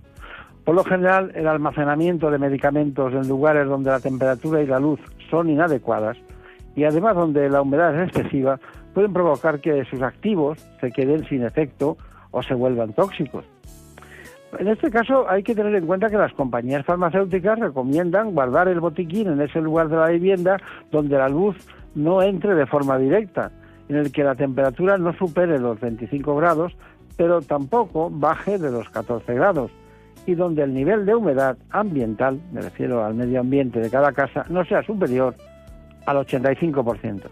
Por 0.65 0.75
lo 0.75 0.83
general, 0.83 1.31
el 1.35 1.47
almacenamiento 1.47 2.29
de 2.29 2.37
medicamentos 2.37 3.13
en 3.13 3.27
lugares 3.27 3.67
donde 3.67 3.89
la 3.89 3.99
temperatura 3.99 4.61
y 4.61 4.67
la 4.67 4.79
luz 4.79 4.99
son 5.29 5.49
inadecuadas 5.49 6.17
y 6.79 6.85
además 6.85 7.13
donde 7.13 7.49
la 7.49 7.61
humedad 7.61 7.93
es 7.93 8.07
excesiva, 8.07 8.57
pueden 8.93 9.11
provocar 9.11 9.59
que 9.59 9.83
sus 9.83 10.01
activos 10.01 10.65
se 10.79 10.91
queden 10.91 11.25
sin 11.25 11.43
efecto 11.43 11.97
o 12.31 12.41
se 12.41 12.53
vuelvan 12.53 12.93
tóxicos. 12.93 13.43
En 14.57 14.69
este 14.69 14.89
caso 14.89 15.29
hay 15.29 15.43
que 15.43 15.53
tener 15.53 15.75
en 15.75 15.85
cuenta 15.85 16.09
que 16.09 16.17
las 16.17 16.31
compañías 16.31 16.85
farmacéuticas 16.85 17.59
recomiendan 17.59 18.31
guardar 18.31 18.69
el 18.69 18.79
botiquín 18.79 19.27
en 19.27 19.41
ese 19.41 19.59
lugar 19.59 19.89
de 19.89 19.97
la 19.97 20.07
vivienda 20.07 20.55
donde 20.89 21.17
la 21.17 21.27
luz 21.27 21.57
no 21.95 22.21
entre 22.21 22.55
de 22.55 22.65
forma 22.65 22.97
directa, 22.97 23.51
en 23.89 23.97
el 23.97 24.13
que 24.13 24.23
la 24.23 24.35
temperatura 24.35 24.97
no 24.97 25.11
supere 25.11 25.59
los 25.59 25.81
25 25.81 26.33
grados, 26.37 26.77
pero 27.17 27.41
tampoco 27.41 28.09
baje 28.09 28.57
de 28.57 28.71
los 28.71 28.89
14 28.89 29.33
grados, 29.33 29.69
y 30.25 30.33
donde 30.33 30.63
el 30.63 30.73
nivel 30.73 31.05
de 31.05 31.13
humedad 31.13 31.57
ambiental, 31.71 32.39
me 32.53 32.61
refiero 32.61 33.03
al 33.03 33.15
medio 33.15 33.41
ambiente 33.41 33.81
de 33.81 33.89
cada 33.89 34.13
casa, 34.13 34.45
no 34.47 34.63
sea 34.63 34.81
superior 34.83 35.35
al 36.09 36.17
85%. 36.25 37.23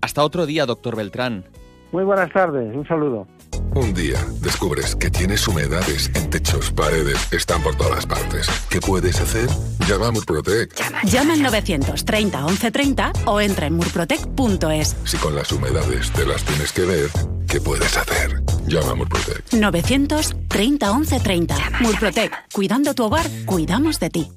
Hasta 0.00 0.24
otro 0.24 0.46
día, 0.46 0.66
doctor 0.66 0.96
Beltrán. 0.96 1.44
Muy 1.92 2.04
buenas 2.04 2.32
tardes, 2.32 2.74
un 2.74 2.86
saludo. 2.86 3.26
Un 3.74 3.92
día 3.94 4.18
descubres 4.40 4.96
que 4.96 5.10
tienes 5.10 5.46
humedades 5.46 6.10
en 6.14 6.30
techos, 6.30 6.70
paredes, 6.70 7.32
están 7.32 7.62
por 7.62 7.76
todas 7.76 8.06
partes. 8.06 8.48
¿Qué 8.68 8.80
puedes 8.80 9.20
hacer? 9.20 9.48
Llama 9.88 10.08
a 10.08 10.10
Murprotec. 10.12 10.74
Llama, 11.04 11.34
al 11.34 11.42
930 11.42 12.38
1130 12.38 13.12
o 13.26 13.40
entra 13.40 13.66
en 13.66 13.74
murprotec.es. 13.74 14.96
Si 15.04 15.16
con 15.18 15.34
las 15.34 15.50
humedades 15.52 16.10
te 16.12 16.24
las 16.26 16.44
tienes 16.44 16.72
que 16.72 16.82
ver, 16.82 17.08
¿qué 17.48 17.60
puedes 17.60 17.96
hacer? 17.96 18.42
Llama 18.66 18.92
a 18.92 18.94
Murprotec. 18.94 19.52
930 19.52 20.94
1130. 20.94 21.56
Murprotec. 21.80 22.32
Cuidando 22.52 22.94
tu 22.94 23.04
hogar, 23.04 23.26
cuidamos 23.46 23.98
de 23.98 24.10
ti. 24.10 24.28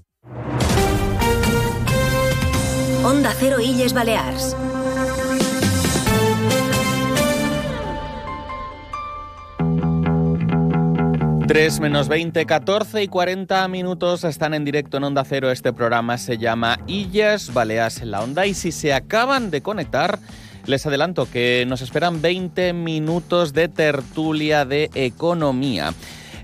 Onda 3.05 3.33
Cero 3.37 3.59
Illes 3.59 3.91
Balears. 3.91 4.55
Tres 11.45 11.81
menos 11.81 12.07
20, 12.07 12.45
14 12.45 13.03
y 13.03 13.09
40 13.09 13.67
minutos 13.67 14.23
están 14.23 14.53
en 14.53 14.63
directo 14.63 14.95
en 14.95 15.03
Onda 15.03 15.25
Cero. 15.25 15.51
Este 15.51 15.73
programa 15.73 16.17
se 16.17 16.37
llama 16.37 16.79
Illas 16.87 17.53
Baleas 17.53 18.01
en 18.01 18.11
la 18.11 18.21
Onda 18.21 18.45
y 18.45 18.53
si 18.53 18.71
se 18.71 18.93
acaban 18.93 19.51
de 19.51 19.61
conectar, 19.61 20.19
les 20.65 20.85
adelanto 20.85 21.29
que 21.29 21.65
nos 21.67 21.81
esperan 21.81 22.21
20 22.21 22.71
minutos 22.71 23.51
de 23.51 23.67
tertulia 23.67 24.63
de 24.63 24.89
economía. 24.93 25.93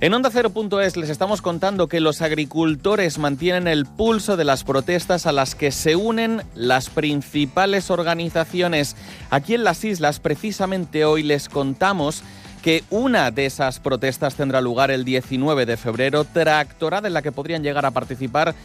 En 0.01 0.13
Onda 0.13 0.29
Cero.es 0.31 0.95
les 0.95 1.09
estamos 1.09 1.41
contando 1.41 1.89
que 1.89 1.99
los 1.99 2.21
agricultores 2.21 3.17
mantienen 3.17 3.67
el 3.67 3.85
pulso 3.85 4.37
de 4.37 4.45
las 4.45 4.63
protestas 4.63 5.25
a 5.25 5.33
las 5.33 5.55
que 5.55 5.71
se 5.71 5.97
unen 5.97 6.41
las 6.55 6.89
principales 6.89 7.91
organizaciones. 7.91 8.95
Aquí 9.29 9.55
en 9.55 9.65
las 9.65 9.83
islas, 9.83 10.21
precisamente 10.21 11.03
hoy, 11.03 11.23
les 11.23 11.49
contamos 11.49 12.23
que 12.61 12.85
una 12.89 13.31
de 13.31 13.45
esas 13.45 13.81
protestas 13.81 14.35
tendrá 14.35 14.61
lugar 14.61 14.89
el 14.89 15.03
19 15.03 15.65
de 15.65 15.75
febrero, 15.75 16.23
tractorada 16.23 17.09
en 17.09 17.13
la 17.13 17.21
que 17.21 17.33
podrían 17.33 17.61
llegar 17.61 17.85
a 17.85 17.91
participar 17.91 18.55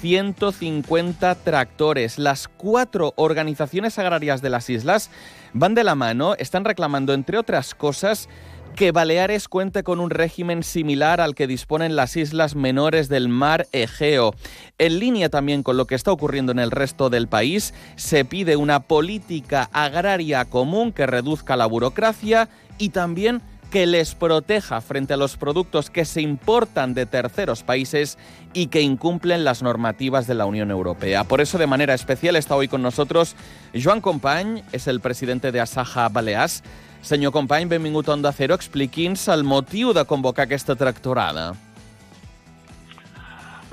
150 0.00 1.34
tractores. 1.36 2.20
Las 2.20 2.46
cuatro 2.46 3.14
organizaciones 3.16 3.98
agrarias 3.98 4.42
de 4.42 4.50
las 4.50 4.70
islas 4.70 5.10
van 5.54 5.74
de 5.74 5.82
la 5.82 5.96
mano, 5.96 6.34
están 6.38 6.64
reclamando, 6.64 7.14
entre 7.14 7.38
otras 7.38 7.74
cosas, 7.74 8.28
que 8.74 8.92
Baleares 8.92 9.48
cuente 9.48 9.82
con 9.82 10.00
un 10.00 10.10
régimen 10.10 10.62
similar 10.62 11.20
al 11.20 11.34
que 11.34 11.46
disponen 11.46 11.96
las 11.96 12.16
islas 12.16 12.56
menores 12.56 13.08
del 13.08 13.28
mar 13.28 13.66
Egeo. 13.72 14.34
En 14.78 14.98
línea 14.98 15.28
también 15.28 15.62
con 15.62 15.76
lo 15.76 15.86
que 15.86 15.94
está 15.94 16.10
ocurriendo 16.10 16.52
en 16.52 16.58
el 16.58 16.70
resto 16.70 17.08
del 17.08 17.28
país, 17.28 17.72
se 17.96 18.24
pide 18.24 18.56
una 18.56 18.80
política 18.80 19.70
agraria 19.72 20.44
común 20.44 20.92
que 20.92 21.06
reduzca 21.06 21.56
la 21.56 21.66
burocracia 21.66 22.48
y 22.78 22.88
también 22.90 23.40
que 23.70 23.86
les 23.86 24.14
proteja 24.14 24.80
frente 24.80 25.14
a 25.14 25.16
los 25.16 25.36
productos 25.36 25.90
que 25.90 26.04
se 26.04 26.20
importan 26.20 26.94
de 26.94 27.06
terceros 27.06 27.62
países 27.62 28.18
y 28.52 28.68
que 28.68 28.82
incumplen 28.82 29.42
las 29.42 29.62
normativas 29.62 30.26
de 30.26 30.34
la 30.34 30.46
Unión 30.46 30.70
Europea. 30.70 31.24
Por 31.24 31.40
eso, 31.40 31.58
de 31.58 31.66
manera 31.66 31.94
especial, 31.94 32.36
está 32.36 32.54
hoy 32.54 32.68
con 32.68 32.82
nosotros 32.82 33.34
Joan 33.74 34.00
Company, 34.00 34.62
es 34.70 34.86
el 34.86 35.00
presidente 35.00 35.50
de 35.50 35.60
Asaja 35.60 36.08
Balears. 36.08 36.62
Senyor 37.04 37.32
Company, 37.36 37.68
benvingut 37.68 38.08
a 38.08 38.14
Onda 38.16 38.32
Cero. 38.32 38.56
Expliqui'ns 38.56 39.28
el 39.28 39.44
motiu 39.44 39.92
de 39.92 40.06
convocar 40.08 40.46
aquesta 40.48 40.72
tractorada. 40.72 41.50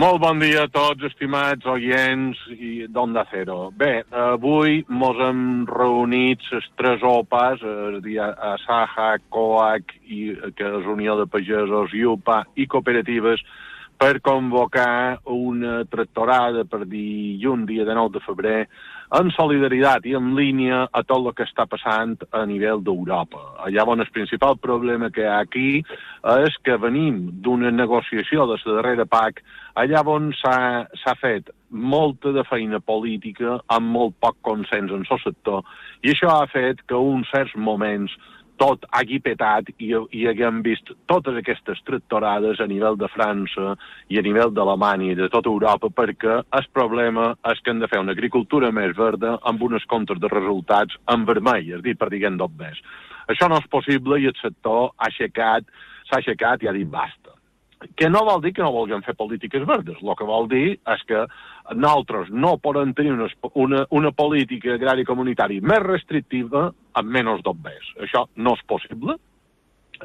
Molt 0.01 0.19
bon 0.19 0.39
dia 0.41 0.65
a 0.65 0.69
tots, 0.71 1.05
estimats 1.07 1.63
oients 1.69 2.39
i 2.51 2.87
d'Onda 2.91 3.23
Cero. 3.31 3.69
Bé, 3.77 4.01
avui 4.11 4.81
mos 4.89 5.19
hem 5.23 5.63
reunit 5.69 6.43
les 6.51 6.67
tres 6.75 7.03
OPAs, 7.05 7.63
és 7.63 7.97
a 7.99 8.03
dir, 8.03 8.17
a 8.19 8.55
Saja, 8.65 9.11
COAC, 9.31 9.95
i, 10.09 10.21
que 10.57 10.71
és 10.81 10.89
Unió 10.89 11.15
de 11.19 11.27
Pagesos, 11.29 11.93
IUPA 11.95 12.41
i 12.59 12.67
cooperatives, 12.67 13.45
per 14.01 14.17
convocar 14.25 15.21
una 15.29 15.83
tractorada 15.85 16.65
per 16.65 16.87
dilluns, 16.89 17.67
dia 17.69 17.85
de 17.85 17.95
9 17.95 18.17
de 18.17 18.25
febrer, 18.25 18.61
en 19.19 19.31
solidaritat 19.35 20.05
i 20.07 20.15
en 20.15 20.31
línia 20.37 20.85
a 20.87 21.01
tot 21.03 21.25
el 21.25 21.33
que 21.35 21.43
està 21.43 21.65
passant 21.67 22.15
a 22.31 22.45
nivell 22.47 22.83
d'Europa. 22.85 23.41
Llavors, 23.73 24.05
el 24.05 24.13
principal 24.15 24.55
problema 24.63 25.11
que 25.11 25.25
hi 25.25 25.27
ha 25.27 25.39
aquí 25.43 25.83
és 26.37 26.55
que 26.63 26.77
venim 26.79 27.25
d'una 27.43 27.73
negociació 27.75 28.47
de 28.47 28.59
la 28.61 28.77
darrera 28.77 29.05
PAC 29.05 29.43
allà 29.81 30.03
on 30.07 30.31
s'ha 30.35 31.15
fet 31.19 31.51
molta 31.69 32.31
de 32.35 32.43
feina 32.47 32.79
política 32.79 33.59
amb 33.67 33.91
molt 33.95 34.15
poc 34.19 34.37
consens 34.47 34.91
en 34.91 35.03
el 35.07 35.23
sector 35.23 35.63
i 36.03 36.11
això 36.11 36.31
ha 36.31 36.47
fet 36.51 36.83
que 36.87 36.95
uns 36.95 37.29
certs 37.31 37.55
moments 37.55 38.15
tot 38.61 38.85
hagi 38.93 39.17
petat 39.25 39.71
i, 39.77 39.89
i 39.89 40.25
haguem 40.29 40.61
vist 40.65 40.91
totes 41.09 41.37
aquestes 41.39 41.81
tractorades 41.87 42.61
a 42.61 42.67
nivell 42.69 42.99
de 43.01 43.09
França 43.09 43.75
i 44.13 44.19
a 44.21 44.25
nivell 44.25 44.53
d'Alemanya 44.53 45.11
i 45.11 45.17
de 45.17 45.29
tota 45.33 45.49
Europa 45.49 45.89
perquè 46.01 46.37
el 46.59 46.67
problema 46.77 47.31
és 47.51 47.61
que 47.61 47.73
hem 47.73 47.81
de 47.81 47.89
fer 47.91 48.03
una 48.03 48.13
agricultura 48.17 48.69
més 48.75 48.93
verda 48.97 49.37
amb 49.49 49.63
unes 49.65 49.87
comptes 49.89 50.21
de 50.21 50.29
resultats 50.29 50.97
en 51.09 51.25
vermell, 51.25 51.73
és 51.77 51.81
dir, 51.85 51.97
per 51.97 52.11
diguem 52.13 52.37
més. 52.59 52.77
Això 53.31 53.49
no 53.49 53.57
és 53.61 53.71
possible 53.71 54.19
i 54.19 54.29
el 54.29 54.37
sector 54.41 54.91
ha 54.97 55.09
aixecat, 55.09 55.65
s'ha 56.09 56.21
aixecat 56.21 56.63
i 56.63 56.69
ha 56.69 56.77
dit 56.77 56.89
basta 56.89 57.20
que 57.95 58.09
no 58.09 58.23
vol 58.25 58.41
dir 58.43 58.53
que 58.53 58.63
no 58.63 58.71
vulguem 58.73 59.01
fer 59.05 59.15
polítiques 59.17 59.65
verdes. 59.67 59.97
El 60.01 60.13
que 60.17 60.27
vol 60.27 60.47
dir 60.51 60.77
és 60.77 61.03
que 61.09 61.25
nosaltres 61.73 62.29
no 62.31 62.57
podem 62.61 62.93
tenir 62.97 63.13
una, 63.15 63.27
una, 63.53 63.85
una 63.89 64.11
política 64.11 64.75
agrària 64.75 65.07
comunitària 65.07 65.63
més 65.63 65.83
restrictiva 65.85 66.69
amb 66.99 67.13
menys 67.17 67.43
d'obès. 67.45 67.93
Això 68.05 68.27
no 68.35 68.55
és 68.57 68.65
possible. 68.69 69.17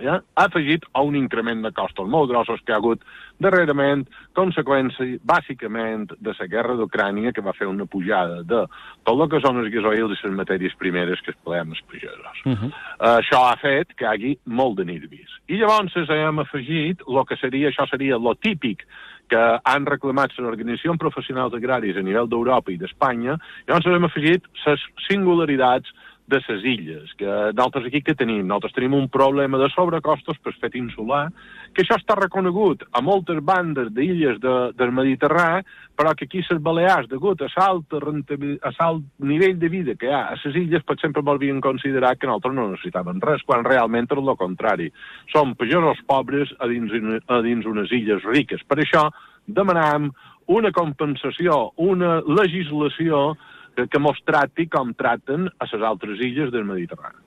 Ja? 0.03 0.21
Ha 0.35 0.47
afegit 0.49 0.85
a 0.93 1.03
un 1.03 1.17
increment 1.17 1.63
de 1.65 1.73
costos 1.73 2.09
molt 2.09 2.31
grossos 2.31 2.61
que 2.65 2.75
ha 2.75 2.81
hagut 2.81 3.03
darrerament 3.43 4.07
conseqüència, 4.37 5.19
bàsicament, 5.25 6.11
de 6.21 6.35
la 6.39 6.47
guerra 6.53 6.77
d'Ucrània, 6.79 7.33
que 7.33 7.45
va 7.45 7.55
fer 7.57 7.69
una 7.69 7.87
pujada 7.87 8.43
de 8.43 8.63
tot 9.05 9.21
el 9.21 9.29
que 9.33 9.41
són 9.45 9.61
els 9.63 9.73
gasoils 9.73 10.17
i 10.17 10.29
les 10.29 10.39
matèries 10.39 10.77
primeres 10.81 11.21
que 11.25 11.33
es 11.35 11.41
pleguem 11.45 11.75
els 11.75 11.83
pagesos. 11.91 12.45
Uh 12.45 12.53
-huh. 12.53 12.71
uh, 12.71 13.19
això 13.21 13.43
ha 13.51 13.57
fet 13.57 13.95
que 13.97 14.05
hi 14.05 14.09
hagi 14.09 14.39
molt 14.45 14.77
de 14.79 14.85
nervis. 14.85 15.31
I 15.49 15.59
llavors 15.59 15.95
hem 15.97 16.39
afegit 16.39 17.03
el 17.07 17.25
que 17.27 17.37
seria, 17.37 17.69
això 17.69 17.89
seria 17.89 18.19
lo 18.19 18.35
típic 18.35 18.87
que 19.29 19.61
han 19.65 19.87
reclamat 19.87 20.31
les 20.37 20.47
organitzacions 20.47 20.99
professionals 20.99 21.55
agràries 21.55 21.97
a 21.97 22.03
nivell 22.03 22.29
d'Europa 22.29 22.73
i 22.73 22.79
d'Espanya, 22.79 23.39
llavors 23.67 23.87
hem 23.87 24.05
afegit 24.05 24.43
les 24.67 24.81
singularitats 25.09 25.91
de 26.27 26.41
les 26.49 26.65
illes, 26.65 27.13
que 27.19 27.27
nosaltres 27.27 27.87
aquí 27.87 28.03
que 28.03 28.15
tenim? 28.19 28.47
Nosaltres 28.47 28.75
tenim 28.75 28.95
un 28.99 29.09
problema 29.09 29.59
de 29.59 29.69
sobrecostos 29.71 30.39
per 30.43 30.55
fet 30.59 30.75
insular, 30.75 31.29
que 31.73 31.85
això 31.85 31.99
està 32.01 32.17
reconegut 32.19 32.83
a 32.91 33.03
moltes 33.05 33.39
bandes 33.45 33.93
d'illes 33.95 34.41
de, 34.43 34.55
del 34.75 34.93
Mediterrani, 34.97 35.63
però 35.97 36.13
que 36.15 36.27
aquí 36.27 36.43
les 36.43 36.61
Balears, 36.63 37.09
degut 37.09 37.43
a 37.43 37.49
l'alt 37.55 39.05
nivell 39.19 39.59
de 39.59 39.69
vida 39.73 39.95
que 39.95 40.11
hi 40.11 40.13
ha 40.13 40.27
a 40.33 40.37
les 40.43 40.57
illes, 40.57 40.85
per 40.85 40.99
sempre 41.01 41.23
m'havien 41.23 41.61
considerat 41.61 42.19
que 42.19 42.27
nosaltres 42.27 42.55
no 42.59 42.69
necessitaven 42.73 43.23
res, 43.23 43.47
quan 43.47 43.65
realment 43.65 44.11
és 44.11 44.19
el 44.19 44.37
contrari. 44.37 44.91
Som 45.33 45.55
pagesos 45.55 46.03
pobres 46.07 46.53
a 46.59 46.67
dins, 46.67 46.93
a 47.29 47.41
dins 47.43 47.67
unes 47.67 47.93
illes 47.93 48.25
riques. 48.25 48.67
Per 48.67 48.83
això 48.83 49.09
demanam 49.47 50.11
una 50.47 50.71
compensació, 50.73 51.73
una 51.77 52.21
legislació 52.23 53.37
que, 53.77 53.87
que 53.93 54.03
mos 54.03 54.19
trati 54.27 54.67
com 54.73 54.95
traten 54.97 55.51
a 55.61 55.71
les 55.71 55.89
altres 55.95 56.23
illes 56.25 56.53
del 56.53 56.65
Mediterrani. 56.69 57.23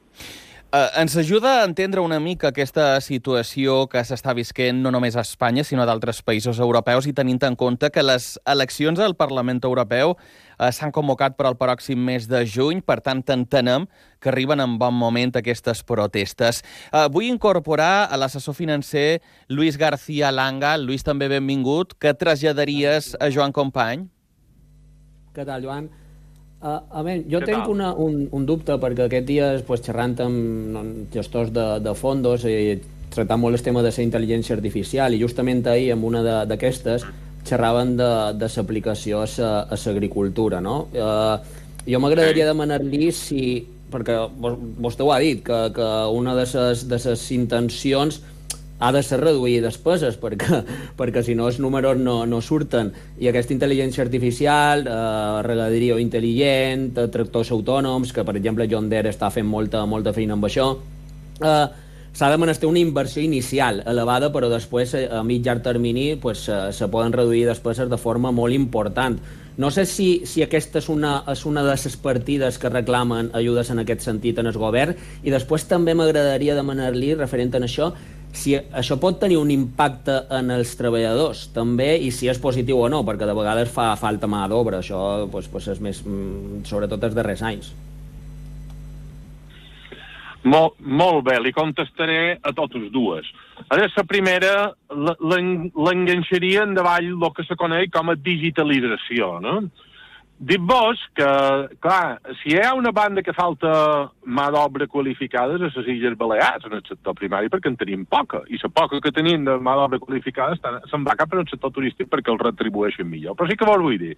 Uh, 0.70 0.86
ens 1.01 1.15
ajuda 1.18 1.50
a 1.50 1.65
entendre 1.65 1.98
una 1.98 2.20
mica 2.22 2.51
aquesta 2.51 3.00
situació 3.01 3.88
que 3.89 4.03
s'està 4.06 4.36
visquent 4.38 4.84
no 4.84 4.91
només 4.94 5.15
a 5.18 5.24
Espanya, 5.25 5.63
sinó 5.65 5.82
a 5.82 5.88
d'altres 5.89 6.20
països 6.22 6.60
europeus 6.62 7.08
i 7.10 7.13
tenint 7.18 7.39
en 7.48 7.56
compte 7.58 7.88
que 7.89 8.03
les 8.06 8.36
eleccions 8.46 9.00
al 9.01 9.15
Parlament 9.18 9.63
Europeu 9.65 10.13
uh, 10.13 10.68
s'han 10.70 10.94
convocat 10.94 11.34
per 11.39 11.48
al 11.50 11.58
pròxim 11.58 12.03
mes 12.06 12.27
de 12.29 12.44
juny, 12.46 12.84
per 12.86 13.00
tant 13.01 13.24
entenem 13.34 13.88
que 14.22 14.29
arriben 14.29 14.62
en 14.62 14.75
bon 14.77 14.94
moment 14.94 15.34
aquestes 15.41 15.82
protestes. 15.82 16.62
Uh, 16.94 17.08
vull 17.10 17.32
incorporar 17.32 18.06
a 18.06 18.20
l'assessor 18.22 18.53
financer 18.53 19.24
Luis 19.50 19.74
García 19.74 20.29
Langa. 20.29 20.75
Luis, 20.77 21.01
també 21.01 21.32
benvingut. 21.34 21.98
Què 21.98 22.13
traslladaries 22.13 23.15
a 23.18 23.32
Joan 23.34 23.58
Company? 23.58 24.06
Què 25.34 25.50
tal, 25.50 25.65
Joan? 25.65 25.89
Uh, 26.60 26.82
a 26.92 27.01
veure, 27.08 27.24
jo 27.32 27.39
tinc 27.39 27.70
una, 27.72 27.94
un, 27.96 28.25
un 28.36 28.46
dubte 28.46 28.75
perquè 28.84 29.06
aquest 29.06 29.28
dia, 29.30 29.46
pues, 29.63 29.80
xerrant 29.86 30.18
amb 30.25 31.06
gestors 31.13 31.54
de, 31.56 31.68
de 31.80 31.94
fondos 31.96 32.44
i 32.44 32.75
tractant 33.13 33.39
molt 33.39 33.56
el 33.56 33.63
tema 33.63 33.80
de 33.86 33.94
la 33.96 34.04
intel·ligència 34.04 34.58
artificial 34.58 35.16
i 35.16 35.22
justament 35.22 35.63
ahir 35.72 35.94
amb 35.96 36.04
una 36.10 36.44
d'aquestes 36.50 37.06
xerraven 37.48 37.96
de, 37.98 38.10
de 38.36 38.50
l'aplicació 38.56 39.24
a 39.24 39.78
l'agricultura, 39.86 40.60
no? 40.60 40.89
Uh, 40.92 41.39
jo 41.88 42.01
m'agradaria 42.04 42.50
demanar-li 42.50 43.08
si, 43.16 43.63
perquè 43.89 44.20
vostè 44.84 45.08
ho 45.08 45.13
ha 45.16 45.22
dit, 45.24 45.39
que, 45.48 45.62
que 45.74 45.89
una 46.12 46.36
de 46.36 46.44
les 46.44 47.24
intencions 47.39 48.20
ha 48.79 48.91
de 48.95 49.03
ser 49.03 49.19
reduir 49.19 49.59
despeses 49.62 50.15
perquè, 50.19 50.63
perquè 51.00 51.24
si 51.24 51.36
no 51.36 51.50
els 51.51 51.59
números 51.59 52.00
no, 52.00 52.24
no 52.25 52.39
surten. 52.41 52.93
I 53.19 53.29
aquesta 53.29 53.53
intel·ligència 53.55 54.05
artificial 54.05 54.88
eh, 54.88 55.41
regaderia 55.45 56.00
intel·ligent 56.00 56.89
eh, 56.95 57.09
tractors 57.12 57.51
autònoms, 57.55 58.15
que 58.15 58.25
per 58.25 58.38
exemple 58.39 58.69
John 58.71 58.89
Deere 58.89 59.12
està 59.12 59.29
fent 59.36 59.48
molta, 59.48 59.83
molta 59.86 60.15
feina 60.15 60.38
amb 60.39 60.48
això. 60.48 60.71
Eh, 61.43 61.67
s'ha 62.09 62.31
de 62.31 62.39
menester 62.41 62.67
una 62.67 62.81
inversió 62.81 63.21
inicial 63.21 63.83
elevada 63.88 64.31
però 64.33 64.50
després 64.51 64.95
eh, 64.98 65.05
a 65.12 65.21
mig 65.24 65.43
llarg 65.45 65.62
termini 65.63 66.15
pues, 66.15 66.48
eh, 66.50 66.71
se 66.74 66.88
poden 66.88 67.13
reduir 67.13 67.45
despeses 67.48 67.91
de 67.91 68.00
forma 68.00 68.31
molt 68.31 68.55
important. 68.55 69.19
No 69.59 69.67
sé 69.75 69.83
si, 69.83 70.21
si 70.24 70.39
aquesta 70.39 70.79
és 70.79 70.88
una, 70.88 71.17
és 71.27 71.41
una 71.43 71.65
de 71.65 71.74
les 71.75 71.95
partides 72.00 72.55
que 72.57 72.71
reclamen 72.71 73.27
ajudes 73.36 73.67
en 73.74 73.81
aquest 73.83 74.05
sentit 74.07 74.39
en 74.39 74.48
el 74.48 74.55
govern. 74.55 74.95
I 75.19 75.33
després 75.33 75.67
també 75.67 75.91
m'agradaria 76.00 76.55
demanar-li, 76.55 77.12
referent 77.19 77.51
a 77.57 77.59
això, 77.67 77.89
si 78.36 78.55
això 78.55 79.00
pot 79.01 79.19
tenir 79.19 79.39
un 79.39 79.50
impacte 79.51 80.15
en 80.38 80.51
els 80.53 80.75
treballadors 80.77 81.48
també 81.55 81.95
i 81.98 82.12
si 82.13 82.29
és 82.29 82.39
positiu 82.41 82.79
o 82.83 82.89
no, 82.91 83.01
perquè 83.07 83.27
de 83.27 83.36
vegades 83.38 83.71
fa 83.74 83.91
falta 84.00 84.29
mà 84.29 84.45
d'obra, 84.48 84.83
això 84.83 85.27
pues, 85.31 85.50
pues 85.51 85.67
és 85.74 85.81
més, 85.81 86.01
mm, 86.05 86.63
sobretot 86.69 87.03
els 87.09 87.17
darrers 87.17 87.41
anys. 87.41 87.71
Molt, 90.48 90.77
molt 90.79 91.25
bé, 91.27 91.36
li 91.43 91.51
contestaré 91.51 92.38
a 92.41 92.53
totes 92.55 92.86
dues. 92.93 93.27
Ara, 93.67 93.89
la 93.91 94.05
primera 94.07 94.53
l'enganxaria 94.95 96.63
en 96.63 96.77
davall 96.77 97.09
el 97.12 97.33
que 97.36 97.43
se 97.43 97.57
coneix 97.59 97.89
com 97.91 98.09
a 98.09 98.15
digitalització, 98.15 99.39
no? 99.43 99.59
Dic 100.39 100.62
vos 100.63 101.00
que, 101.19 101.27
clar, 101.84 102.22
si 102.39 102.53
hi 102.53 102.62
ha 102.63 102.69
una 102.74 102.93
banda 102.96 103.19
que 103.19 103.34
falta 103.36 103.72
mà 104.24 104.46
d'obra 104.55 104.86
qualificada 104.88 105.58
a 105.58 105.60
les 105.60 105.75
Illes 105.84 106.15
Balears 106.15 106.63
en 106.69 106.77
el 106.77 106.84
sector 106.88 107.17
primari 107.17 107.51
perquè 107.51 107.67
en 107.67 107.75
tenim 107.75 108.05
poca, 108.08 108.46
i 108.48 108.55
la 108.62 108.69
poca 108.72 109.01
que 109.03 109.12
tenim 109.12 109.43
de 109.43 109.58
mà 109.60 109.74
d'obra 109.75 110.00
qualificada 110.00 110.55
se'n 110.88 111.03
va 111.03 111.17
cap 111.19 111.36
al 111.36 111.43
sector 111.50 111.74
turístic 111.75 112.08
perquè 112.08 112.31
el 112.31 112.39
retribueixen 112.39 113.10
millor. 113.10 113.36
Però 113.36 113.50
sí 113.50 113.60
que 113.60 113.67
vos 113.67 113.84
vull 113.84 114.00
dir 114.00 114.15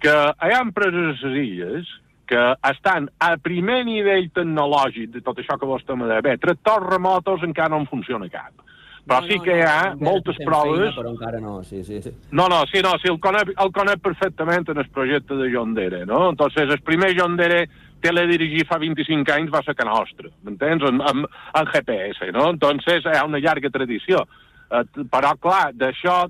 que 0.00 0.16
hi 0.16 0.56
ha 0.56 0.64
empreses 0.64 1.20
a 1.20 1.28
les 1.28 1.38
illes 1.44 1.92
que 2.24 2.44
estan 2.70 3.10
a 3.20 3.34
primer 3.36 3.82
nivell 3.84 4.30
tecnològic 4.32 5.12
de 5.12 5.20
tot 5.20 5.38
això 5.38 5.58
que 5.60 5.68
vostè 5.68 5.92
m'ha 5.92 6.08
de 6.08 6.22
bé. 6.24 6.38
Tractors 6.40 6.88
remotos 6.88 7.44
encara 7.44 7.74
no 7.74 7.84
en 7.84 7.90
funciona 7.90 8.32
cap. 8.32 8.64
Però 9.04 9.20
no, 9.20 9.28
sí 9.28 9.38
que 9.44 9.58
hi 9.58 9.64
ha 9.68 9.94
moltes 10.00 10.38
proves... 10.40 10.86
Feina, 10.86 10.96
però 10.96 11.10
encara 11.12 11.40
no, 11.40 11.58
sí, 11.62 11.82
sí, 11.84 12.00
sí. 12.00 12.12
No, 12.32 12.46
no, 12.48 12.62
sí, 12.70 12.80
no, 12.84 12.94
sí, 13.02 13.10
el 13.12 13.18
conec, 13.20 13.52
el 13.60 13.72
conec 13.76 14.00
perfectament 14.04 14.70
en 14.72 14.80
el 14.80 14.88
projecte 14.88 15.36
de 15.36 15.50
John 15.52 15.74
Dere, 15.76 16.06
no? 16.08 16.30
Entonces, 16.30 16.70
el 16.70 16.80
primer 16.80 17.12
John 17.18 17.36
Dere 17.36 17.66
teledirigir 18.04 18.64
fa 18.68 18.78
25 18.80 19.32
anys 19.32 19.52
va 19.52 19.60
ser 19.64 19.76
que 19.76 19.86
nostre, 19.88 20.32
m'entens? 20.44 20.88
En, 20.88 21.02
en, 21.04 21.28
en 21.60 21.70
GPS, 21.72 22.32
no? 22.32 22.48
Entonces, 22.56 23.04
hi 23.04 23.16
ha 23.18 23.28
una 23.28 23.40
llarga 23.44 23.72
tradició. 23.72 24.24
Eh, 24.72 24.84
però, 25.12 25.34
clar, 25.40 25.72
d'això, 25.76 26.22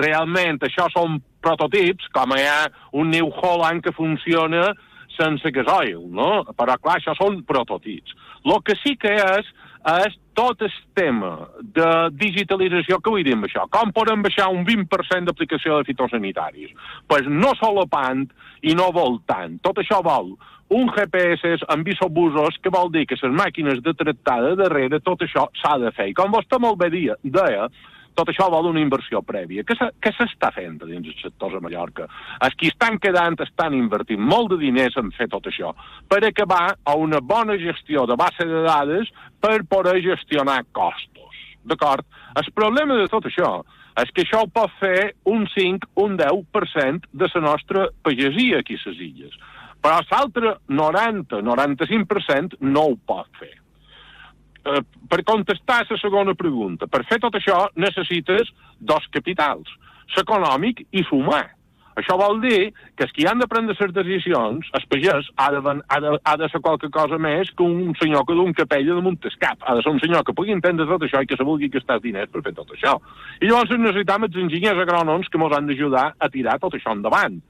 realment, 0.00 0.60
això 0.64 0.88
són 0.94 1.20
prototips, 1.44 2.08
com 2.16 2.32
hi 2.36 2.46
ha 2.48 2.60
un 2.96 3.12
New 3.12 3.28
Holland 3.28 3.84
que 3.84 3.94
funciona 3.96 4.70
sense 5.18 5.52
gasoil, 5.52 6.06
no? 6.14 6.44
Però, 6.56 6.78
clar, 6.80 6.98
això 6.98 7.16
són 7.18 7.42
prototips. 7.48 8.16
El 8.46 8.62
que 8.64 8.76
sí 8.80 8.96
que 9.00 9.12
és, 9.12 9.52
és 10.06 10.16
tot 10.38 10.60
el 10.62 10.74
tema 10.94 11.32
de 11.74 11.88
digitalització, 12.14 13.00
que 13.02 13.10
vull 13.10 13.24
dir 13.26 13.34
amb 13.34 13.48
això? 13.48 13.64
Com 13.74 13.90
podem 13.96 14.22
baixar 14.22 14.46
un 14.54 14.62
20% 14.68 15.26
d'aplicació 15.26 15.80
de 15.80 15.88
fitosanitaris? 15.88 16.70
Pues 17.10 17.26
no 17.26 17.56
solapant 17.58 18.28
i 18.62 18.76
no 18.78 18.92
vol 18.94 19.18
tant. 19.26 19.58
Tot 19.66 19.82
això 19.82 19.98
vol 20.06 20.36
un 20.68 20.90
GPS 20.92 21.64
amb 21.72 21.88
isobusos, 21.88 22.58
que 22.62 22.70
vol 22.70 22.90
dir 22.92 23.06
que 23.08 23.16
les 23.18 23.34
màquines 23.34 23.80
de 23.82 23.94
tractada 23.96 24.54
darrere, 24.56 25.00
tot 25.00 25.24
això 25.24 25.48
s'ha 25.58 25.78
de 25.80 25.90
fer. 25.96 26.10
I 26.10 26.16
com 26.16 26.30
vostè 26.34 26.60
molt 26.60 26.78
bé 26.78 26.90
dia, 26.92 27.16
deia, 27.24 27.70
tot 28.18 28.32
això 28.32 28.48
vol 28.50 28.72
una 28.72 28.82
inversió 28.82 29.22
prèvia. 29.22 29.62
Què 29.62 30.12
s'està 30.16 30.50
fent 30.56 30.80
dins 30.82 31.06
els 31.06 31.22
sectors 31.22 31.54
a 31.54 31.62
Mallorca? 31.62 32.08
Els 32.42 32.56
qui 32.58 32.72
estan 32.72 32.98
quedant 33.02 33.38
estan 33.44 33.76
invertint 33.78 34.22
molt 34.32 34.50
de 34.52 34.58
diners 34.64 34.98
en 34.98 35.12
fer 35.14 35.28
tot 35.30 35.46
això 35.46 35.70
per 36.10 36.18
acabar 36.26 36.74
a 36.82 36.96
una 36.98 37.20
bona 37.22 37.54
gestió 37.62 38.06
de 38.10 38.16
base 38.18 38.46
de 38.48 38.64
dades 38.66 39.12
per 39.40 39.62
poder 39.70 40.00
gestionar 40.02 40.64
costos. 40.74 41.36
D'acord? 41.68 42.06
El 42.38 42.50
problema 42.56 42.96
de 42.98 43.06
tot 43.12 43.28
això 43.30 43.60
és 43.98 44.10
que 44.14 44.24
això 44.24 44.42
ho 44.44 44.50
pot 44.50 44.74
fer 44.80 45.12
un 45.26 45.46
5, 45.54 45.92
un 46.02 46.18
10% 46.18 47.08
de 47.12 47.30
la 47.34 47.44
nostra 47.46 47.88
pagesia 48.02 48.60
aquí 48.62 48.78
a 48.78 48.90
les 48.90 49.00
illes. 49.06 49.38
Però 49.82 50.02
l'altre 50.10 50.56
90, 50.66 51.42
95% 51.46 52.58
no 52.66 52.88
ho 52.90 52.98
pot 53.06 53.30
fer. 53.38 53.54
Eh, 54.68 54.80
per 55.08 55.22
contestar 55.24 55.86
la 55.88 55.96
segona 55.96 56.34
pregunta, 56.36 56.86
per 56.86 57.04
fer 57.08 57.16
tot 57.22 57.36
això 57.38 57.68
necessites 57.80 58.50
dos 58.78 59.06
capitals, 59.14 59.70
l'econòmic 60.16 60.84
i 60.92 61.04
l'humà. 61.06 61.46
Això 61.98 62.14
vol 62.14 62.36
dir 62.42 62.68
que 62.94 63.06
els 63.06 63.14
que 63.14 63.24
han 63.26 63.40
de 63.40 63.48
prendre 63.50 63.74
les 63.74 63.94
decisions, 63.94 64.68
el 64.76 64.84
pagès 64.92 65.30
ha 65.40 65.48
de, 65.54 65.62
ha, 65.88 65.98
de, 66.04 66.12
ha 66.22 66.34
de 66.38 66.48
ser 66.52 66.60
qualque 66.62 66.90
cosa 66.94 67.18
més 67.18 67.50
que 67.50 67.64
un 67.64 67.96
senyor 67.98 68.26
que 68.28 68.36
d'un 68.38 68.52
capella 68.54 68.94
de 68.94 69.02
Montescap. 69.02 69.64
Ha 69.64 69.74
de 69.74 69.82
ser 69.82 69.94
un 69.96 69.98
senyor 70.04 70.22
que 70.22 70.36
pugui 70.36 70.54
entendre 70.54 70.86
tot 70.86 71.02
això 71.02 71.24
i 71.24 71.26
que 71.26 71.38
se 71.40 71.46
vulgui 71.48 71.72
gastar 71.72 71.98
diners 72.04 72.30
per 72.30 72.44
fer 72.44 72.54
tot 72.54 72.70
això. 72.76 72.94
I 73.40 73.48
llavors 73.48 73.72
necessitem 73.72 74.28
els 74.28 74.38
enginyers 74.44 74.84
agrònoms 74.84 75.32
que 75.32 75.42
ens 75.42 75.56
han 75.56 75.72
d'ajudar 75.72 76.06
a 76.14 76.30
tirar 76.30 76.60
tot 76.62 76.76
això 76.78 76.94
endavant. 76.94 77.40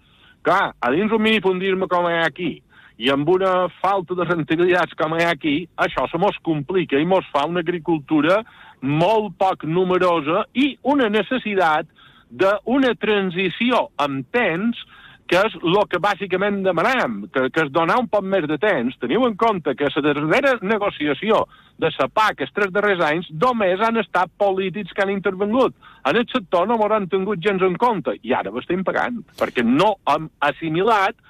Clar, 0.47 0.65
a 0.81 0.95
dins 0.95 1.13
un 1.13 1.27
minifundisme 1.27 1.91
com 1.91 2.09
hi 2.09 2.17
ha 2.17 2.25
aquí, 2.31 2.55
i 2.99 3.11
amb 3.15 3.29
una 3.31 3.69
falta 3.79 4.17
de 4.19 4.27
rentabilitats 4.27 4.97
com 4.99 5.15
hi 5.15 5.25
ha 5.25 5.33
aquí, 5.37 5.57
això 5.79 6.09
se 6.11 6.19
mos 6.19 6.39
complica 6.43 6.99
i 6.99 7.07
mos 7.07 7.27
fa 7.33 7.47
una 7.47 7.63
agricultura 7.63 8.41
molt 8.83 9.37
poc 9.39 9.65
numerosa 9.65 10.45
i 10.55 10.73
una 10.83 11.09
necessitat 11.11 11.87
d'una 12.29 12.95
transició 13.01 13.89
amb 14.03 14.27
temps 14.35 14.83
que 15.29 15.37
és 15.45 15.55
el 15.61 15.77
que 15.93 16.01
bàsicament 16.01 16.63
demanem, 16.65 17.19
que, 17.29 17.49
que 17.53 17.67
es 17.67 17.73
donar 17.73 17.99
un 18.01 18.07
poc 18.09 18.25
més 18.25 18.47
de 18.49 18.57
temps. 18.61 18.97
Teniu 18.97 19.27
en 19.29 19.35
compte 19.37 19.75
que 19.77 19.91
la 19.93 20.03
darrera 20.07 20.55
negociació 20.65 21.43
de 21.79 21.91
la 21.93 22.07
PAC 22.09 22.47
els 22.47 22.55
tres 22.57 22.73
darrers 22.73 23.03
anys 23.05 23.29
només 23.43 23.83
han 23.85 24.01
estat 24.01 24.33
polítics 24.41 24.97
que 24.97 25.05
han 25.05 25.13
intervengut. 25.13 25.77
En 26.09 26.17
el 26.17 26.25
sector 26.33 26.67
no 26.67 26.79
m'hauran 26.81 27.11
tingut 27.13 27.45
gens 27.45 27.63
en 27.63 27.77
compte 27.77 28.17
i 28.23 28.33
ara 28.33 28.51
ho 28.51 28.63
estem 28.63 28.81
pagant, 28.89 29.21
perquè 29.37 29.67
no 29.67 29.99
hem 30.09 30.31
assimilat 30.49 31.21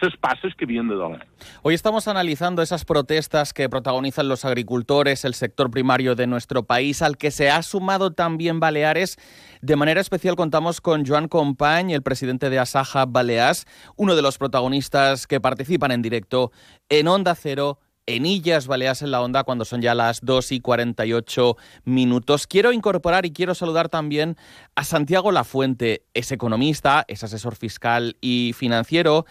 esos 0.00 0.16
pasos 0.16 0.52
que 0.56 0.66
vienen 0.66 0.88
de 0.88 0.94
dólar. 0.94 1.26
Hoy 1.62 1.74
estamos 1.74 2.08
analizando 2.08 2.62
esas 2.62 2.84
protestas 2.84 3.52
que 3.52 3.68
protagonizan 3.68 4.28
los 4.28 4.44
agricultores, 4.44 5.24
el 5.24 5.34
sector 5.34 5.70
primario 5.70 6.14
de 6.14 6.26
nuestro 6.26 6.64
país, 6.64 7.02
al 7.02 7.16
que 7.16 7.30
se 7.30 7.50
ha 7.50 7.62
sumado 7.62 8.12
también 8.12 8.60
Baleares. 8.60 9.18
De 9.62 9.76
manera 9.76 10.00
especial 10.00 10.36
contamos 10.36 10.80
con 10.80 11.06
Joan 11.06 11.28
Compañ, 11.28 11.90
el 11.90 12.02
presidente 12.02 12.50
de 12.50 12.58
Asaja 12.58 13.06
Baleas, 13.06 13.66
uno 13.96 14.16
de 14.16 14.22
los 14.22 14.38
protagonistas 14.38 15.26
que 15.26 15.40
participan 15.40 15.92
en 15.92 16.02
directo 16.02 16.52
en 16.88 17.08
Onda 17.08 17.34
Cero 17.34 17.80
en 18.06 18.24
Illas 18.24 18.68
Baleas 18.68 19.02
en 19.02 19.10
la 19.10 19.20
Onda 19.20 19.42
cuando 19.44 19.64
son 19.64 19.82
ya 19.82 19.94
las 19.94 20.20
2 20.22 20.52
y 20.52 20.60
48 20.60 21.56
minutos. 21.84 22.46
Quiero 22.46 22.72
incorporar 22.72 23.26
y 23.26 23.32
quiero 23.32 23.54
saludar 23.54 23.88
también 23.88 24.36
a 24.76 24.84
Santiago 24.84 25.32
Lafuente, 25.32 26.04
es 26.14 26.30
economista, 26.30 27.04
es 27.08 27.24
asesor 27.24 27.56
fiscal 27.56 28.16
y 28.20 28.54
financiero 28.56 29.26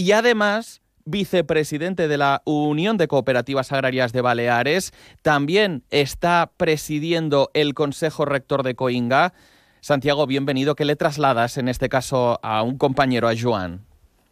y 0.00 0.12
además 0.12 0.80
vicepresidente 1.04 2.08
de 2.08 2.16
la 2.16 2.40
Unión 2.46 2.96
de 2.96 3.06
Cooperativas 3.06 3.70
Agrarias 3.70 4.14
de 4.14 4.22
Baleares. 4.22 4.94
También 5.20 5.82
está 5.90 6.52
presidiendo 6.56 7.50
el 7.52 7.74
Consejo 7.74 8.24
Rector 8.24 8.62
de 8.62 8.74
Coinga. 8.74 9.34
Santiago, 9.82 10.26
bienvenido. 10.26 10.74
¿Qué 10.74 10.86
le 10.86 10.96
trasladas 10.96 11.58
en 11.58 11.68
este 11.68 11.90
caso 11.90 12.40
a 12.42 12.62
un 12.62 12.78
compañero, 12.78 13.28
a 13.28 13.34
Joan? 13.38 13.84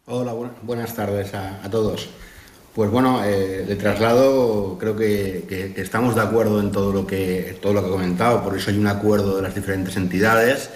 Hola, 0.07 0.33
buenas 0.63 0.95
tardes 0.95 1.35
a, 1.35 1.69
todos. 1.69 2.09
Pues 2.73 2.89
bueno, 2.89 3.23
eh, 3.23 3.63
de 3.67 3.75
traslado 3.75 4.75
creo 4.79 4.95
que, 4.95 5.75
estamos 5.77 6.15
de 6.15 6.21
acuerdo 6.21 6.61
en 6.61 6.71
todo 6.71 6.91
lo 6.91 7.05
que 7.05 7.59
todo 7.61 7.73
lo 7.73 7.81
que 7.83 7.89
he 7.89 7.91
comentado, 7.91 8.43
por 8.43 8.57
eso 8.57 8.71
hay 8.71 8.77
un 8.79 8.87
acuerdo 8.87 9.35
de 9.35 9.43
las 9.43 9.53
diferentes 9.53 9.95
entidades 9.97 10.71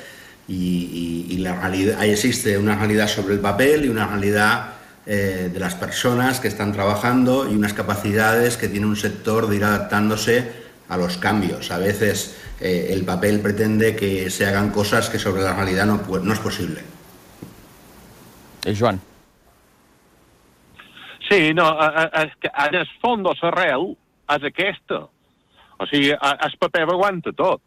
y, 0.48 1.38
la 1.40 1.60
realidad, 1.60 2.00
ahí 2.00 2.12
existe 2.12 2.60
una 2.60 2.76
realidad 2.76 3.08
sobre 3.08 3.34
el 3.34 3.40
papel 3.40 3.86
y 3.86 3.90
una 3.90 4.06
realidad 4.06 4.73
eh, 5.06 5.50
de 5.52 5.60
las 5.60 5.76
personas 5.76 6.40
que 6.40 6.48
están 6.48 6.72
trabajando 6.72 7.50
y 7.50 7.56
unas 7.56 7.74
capacidades 7.74 8.58
que 8.58 8.68
tiene 8.68 8.86
un 8.86 8.96
sector 8.96 9.48
de 9.48 9.56
ir 9.58 9.64
adaptándose 9.64 10.52
a 10.90 10.98
los 10.98 11.18
cambios. 11.18 11.72
A 11.72 11.78
veces 11.78 12.40
eh, 12.60 12.88
el 12.92 13.04
papel 13.06 13.40
pretende 13.42 13.96
que 13.96 14.30
se 14.30 14.46
hagan 14.46 14.72
cosas 14.72 15.10
que 15.10 15.20
sobre 15.20 15.42
la 15.42 15.54
realidad 15.54 15.86
no, 15.86 16.02
no 16.22 16.34
es 16.34 16.40
posible. 16.40 16.82
Joan. 18.78 19.02
Sí, 21.30 21.54
no, 21.54 21.66
és 22.14 22.34
que 22.40 22.50
en 22.52 22.76
el 22.78 22.90
fons 23.02 23.40
l'arrel 23.42 23.94
és 24.36 24.48
aquesta. 24.48 25.06
O 25.80 25.88
sigui, 25.90 26.12
el 26.14 26.58
paper 26.62 26.84
aguanta 26.86 27.34
tot. 27.36 27.62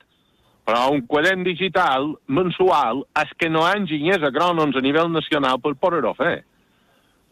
Però 0.66 0.88
un 0.90 1.05
quadern 1.07 1.44
digital 1.46 2.12
mensual 2.27 3.05
és 3.20 3.33
que 3.38 3.49
no 3.51 3.62
hi 3.62 3.70
ha 3.70 3.81
enginyers 3.81 4.27
agrònoms 4.29 4.77
a 4.77 4.83
nivell 4.83 5.12
nacional 5.12 5.61
per 5.62 5.77
poder-ho 5.79 6.12
fer. 6.18 6.40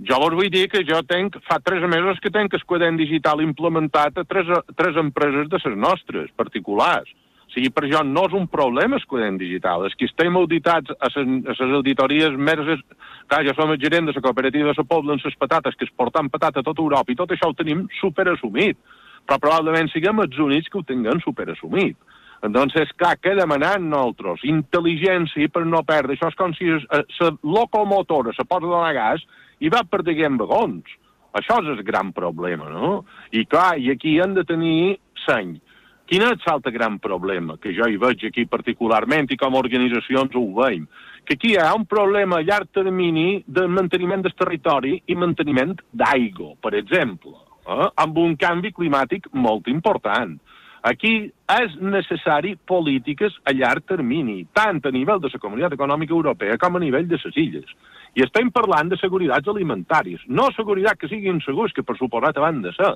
Jo 0.02 0.16
vos 0.18 0.35
vull 0.35 0.50
dir 0.50 0.66
que 0.70 0.83
jo 0.83 0.98
tenc, 1.07 1.37
fa 1.46 1.61
tres 1.62 1.85
mesos 1.87 2.18
que 2.22 2.33
tenc 2.35 2.54
el 2.57 2.64
quadern 2.66 2.96
digital 2.98 3.42
implementat 3.44 4.16
a 4.18 4.24
tres, 4.26 4.48
tres 4.74 4.96
empreses 4.98 5.46
de 5.48 5.61
les 5.62 5.76
nostres, 5.78 6.33
particulars. 6.35 7.12
O 7.46 7.52
sigui, 7.54 7.70
per 7.70 7.87
jo 7.87 8.00
no 8.02 8.24
és 8.26 8.35
un 8.35 8.48
problema 8.50 8.98
el 8.98 9.07
quadern 9.07 9.38
digital. 9.38 9.87
És 9.87 9.94
que 9.94 10.09
estem 10.11 10.35
auditats 10.35 10.90
a 10.98 11.12
les 11.14 11.62
auditories 11.68 12.35
més... 12.35 12.83
Clar, 13.30 13.44
jo 13.46 13.54
som 13.57 13.70
el 13.70 13.78
gerent 13.80 14.11
de 14.11 14.16
la 14.16 14.20
cooperativa 14.24 14.72
de 14.72 14.74
la 14.76 14.85
Pobla 14.88 15.14
en 15.14 15.22
les 15.22 15.38
patates, 15.38 15.76
que 15.78 15.87
es 15.87 15.94
porten 15.96 16.28
patata 16.28 16.61
a 16.61 16.66
tota 16.66 16.83
Europa, 16.83 17.12
i 17.12 17.16
tot 17.16 17.30
això 17.30 17.48
ho 17.48 17.54
tenim 17.57 17.87
superassumit. 18.00 18.76
Però 19.24 19.38
probablement 19.40 19.88
siguem 19.92 20.20
els 20.26 20.42
únics 20.42 20.68
que 20.68 20.83
ho 20.83 20.85
tinguem 20.85 21.22
superassumit. 21.22 21.96
És 22.44 22.90
clar 22.98 23.14
que 23.22 23.33
demanant 23.38 23.87
nosaltres 23.88 24.42
intel·ligència 24.44 25.48
per 25.48 25.62
no 25.64 25.80
perdre. 25.87 26.18
Això 26.18 26.28
és 26.28 26.37
com 26.37 26.52
si 26.59 26.66
la 26.66 27.30
locomotora 27.40 28.35
se 28.37 28.44
posa 28.44 28.66
donar 28.66 28.92
gas 28.92 29.24
i 29.64 29.72
va 29.72 29.85
perdent 29.88 30.37
vagons. 30.40 30.98
Això 31.35 31.59
és 31.62 31.70
el 31.72 31.83
gran 31.83 32.12
problema, 32.14 32.68
no? 32.70 33.00
I 33.35 33.42
clar, 33.50 33.74
i 33.81 33.90
aquí 33.90 34.18
han 34.22 34.37
de 34.37 34.44
tenir 34.46 34.98
seny. 35.24 35.57
Quin 36.05 36.22
és 36.22 36.44
l'altre 36.44 36.70
gran 36.70 36.98
problema 37.00 37.57
que 37.57 37.72
jo 37.72 37.88
hi 37.88 37.96
veig 37.98 38.27
aquí 38.29 38.44
particularment 38.44 39.31
i 39.33 39.38
com 39.40 39.55
a 39.55 39.62
organitzacions 39.62 40.37
ho 40.37 40.44
veiem? 40.61 40.85
Que 41.24 41.38
aquí 41.38 41.55
hi 41.55 41.59
ha 41.59 41.70
un 41.74 41.87
problema 41.88 42.38
a 42.38 42.44
llarg 42.44 42.68
termini 42.77 43.42
de 43.46 43.64
manteniment 43.66 44.22
del 44.22 44.37
territori 44.37 44.98
i 45.09 45.16
manteniment 45.16 45.72
d'aigua, 45.90 46.53
per 46.61 46.74
exemple, 46.77 47.33
eh? 47.64 47.88
amb 48.05 48.20
un 48.20 48.37
canvi 48.37 48.74
climàtic 48.77 49.31
molt 49.33 49.72
important. 49.72 50.37
Aquí 50.85 51.14
és 51.48 51.77
necessari 51.81 52.53
polítiques 52.68 53.33
a 53.48 53.57
llarg 53.57 53.87
termini, 53.88 54.42
tant 54.53 54.85
a 54.85 54.92
nivell 54.92 55.22
de 55.24 55.33
la 55.33 55.40
Comunitat 55.40 55.72
Econòmica 55.79 56.12
Europea 56.12 56.61
com 56.61 56.77
a 56.77 56.83
nivell 56.85 57.09
de 57.09 57.16
les 57.24 57.38
illes. 57.40 57.72
I 58.14 58.22
estem 58.22 58.50
parlant 58.55 58.92
de 58.92 58.98
seguretats 59.00 59.50
alimentàries. 59.50 60.22
No 60.31 60.46
seguretat 60.55 61.00
que 61.00 61.11
siguin 61.11 61.40
segurs, 61.42 61.74
que 61.74 61.83
per 61.83 61.96
suposat 61.98 62.38
van 62.38 62.62
de 62.62 62.70
ser, 62.77 62.92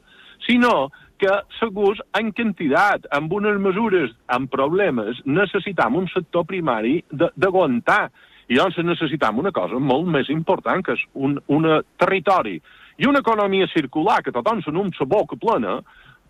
sinó 0.47 0.91
que 1.19 1.33
segurs 1.59 1.99
en 2.19 2.31
quantitat, 2.31 3.09
amb 3.17 3.33
unes 3.35 3.59
mesures, 3.59 4.15
amb 4.31 4.51
problemes, 4.53 5.19
necessitam 5.27 5.99
un 5.99 6.07
sector 6.15 6.47
primari 6.47 7.01
d'aguantar. 7.11 8.05
I 8.49 8.57
llavors 8.57 8.79
necessitam 8.81 9.43
una 9.43 9.53
cosa 9.53 9.77
molt 9.83 10.07
més 10.09 10.31
important, 10.33 10.85
que 10.87 10.95
és 10.95 11.03
un, 11.15 11.37
un 11.53 11.67
territori 12.01 12.57
i 12.99 13.07
una 13.07 13.21
economia 13.21 13.67
circular, 13.75 14.23
que 14.23 14.33
tothom 14.33 14.63
se 14.63 14.73
sa 14.97 15.05
boca 15.05 15.37
plena, 15.37 15.81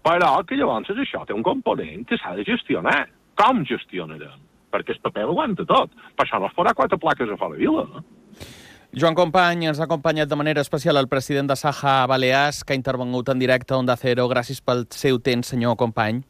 però 0.03 0.33
que 0.45 0.57
llavors 0.57 0.91
això 0.91 1.25
té 1.27 1.37
un 1.37 1.45
component 1.45 2.07
que 2.09 2.17
s'ha 2.17 2.35
de 2.35 2.45
gestionar. 2.45 3.07
Com 3.39 3.65
gestionarem? 3.65 4.41
Perquè 4.73 4.97
el 4.97 5.01
paper 5.01 5.29
aguanta 5.29 5.65
tot. 5.65 5.93
Per 6.17 6.25
això 6.25 6.41
no 6.41 6.49
es 6.49 6.57
farà 6.57 6.75
quatre 6.75 6.99
plaques 6.99 7.31
a 7.31 7.37
fora 7.37 7.55
vila. 7.55 7.85
No? 7.87 8.03
Joan 8.97 9.13
Company, 9.13 9.67
ens 9.69 9.83
ha 9.83 9.85
acompanyat 9.85 10.31
de 10.31 10.37
manera 10.41 10.63
especial 10.65 10.97
el 10.97 11.09
president 11.13 11.51
de 11.51 11.57
Saja 11.61 12.07
Balears, 12.09 12.63
que 12.65 12.73
ha 12.73 12.79
intervengut 12.79 13.29
en 13.29 13.39
directe 13.39 13.75
a 13.75 13.77
Onda 13.77 13.99
Cero. 14.01 14.25
Gràcies 14.33 14.63
pel 14.65 14.87
seu 14.89 15.21
temps, 15.21 15.51
senyor 15.53 15.77
Company. 15.77 16.23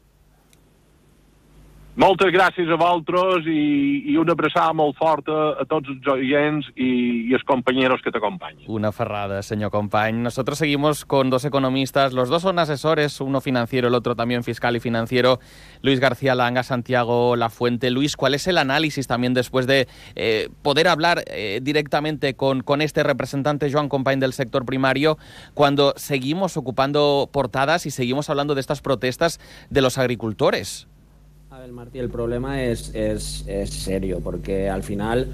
Moltes 1.99 2.29
gràcies 2.31 2.69
a 2.71 2.77
vosaltres 2.79 3.43
i, 3.51 4.13
una 4.15 4.31
abraçada 4.31 4.71
molt 4.71 4.95
forta 4.95 5.33
a 5.59 5.65
tots 5.67 5.89
els 5.91 6.05
oients 6.07 6.69
i, 6.77 6.87
y 7.27 7.33
els 7.35 7.43
compañeros 7.43 7.99
que 7.99 8.13
t'acompanyen. 8.15 8.69
Una 8.71 8.93
ferrada, 8.95 9.41
señor 9.43 9.71
Company. 9.71 10.15
Nosotros 10.15 10.59
seguimos 10.59 11.03
con 11.03 11.29
dos 11.29 11.43
economistas, 11.43 12.13
los 12.13 12.29
dos 12.29 12.43
son 12.43 12.57
asesores, 12.57 13.19
uno 13.19 13.41
financiero, 13.41 13.89
el 13.89 13.95
otro 13.95 14.15
también 14.15 14.45
fiscal 14.45 14.77
y 14.77 14.79
financiero, 14.79 15.41
Luis 15.81 15.99
García 15.99 16.35
Langa, 16.35 16.63
Santiago 16.63 17.35
Lafuente. 17.35 17.91
Luis, 17.91 18.15
¿cuál 18.15 18.33
es 18.33 18.47
el 18.47 18.59
análisis 18.59 19.05
también 19.07 19.33
después 19.33 19.67
de 19.67 19.89
eh, 20.15 20.47
poder 20.61 20.87
hablar 20.87 21.25
eh, 21.27 21.59
directamente 21.61 22.33
con, 22.33 22.61
con 22.61 22.81
este 22.81 23.03
representante, 23.03 23.69
Joan 23.69 23.89
Company, 23.89 24.21
del 24.21 24.31
sector 24.31 24.65
primario, 24.65 25.17
cuando 25.53 25.93
seguimos 25.97 26.55
ocupando 26.55 27.29
portadas 27.33 27.85
y 27.85 27.91
seguimos 27.91 28.29
hablando 28.29 28.55
de 28.55 28.61
estas 28.61 28.79
protestas 28.79 29.41
de 29.69 29.81
los 29.81 29.97
agricultores? 29.97 30.88
Martí, 31.67 31.99
el 31.99 32.09
problema 32.09 32.63
es, 32.63 32.91
es, 32.95 33.43
serio, 33.69 34.21
porque 34.23 34.69
al 34.69 34.81
final 34.81 35.27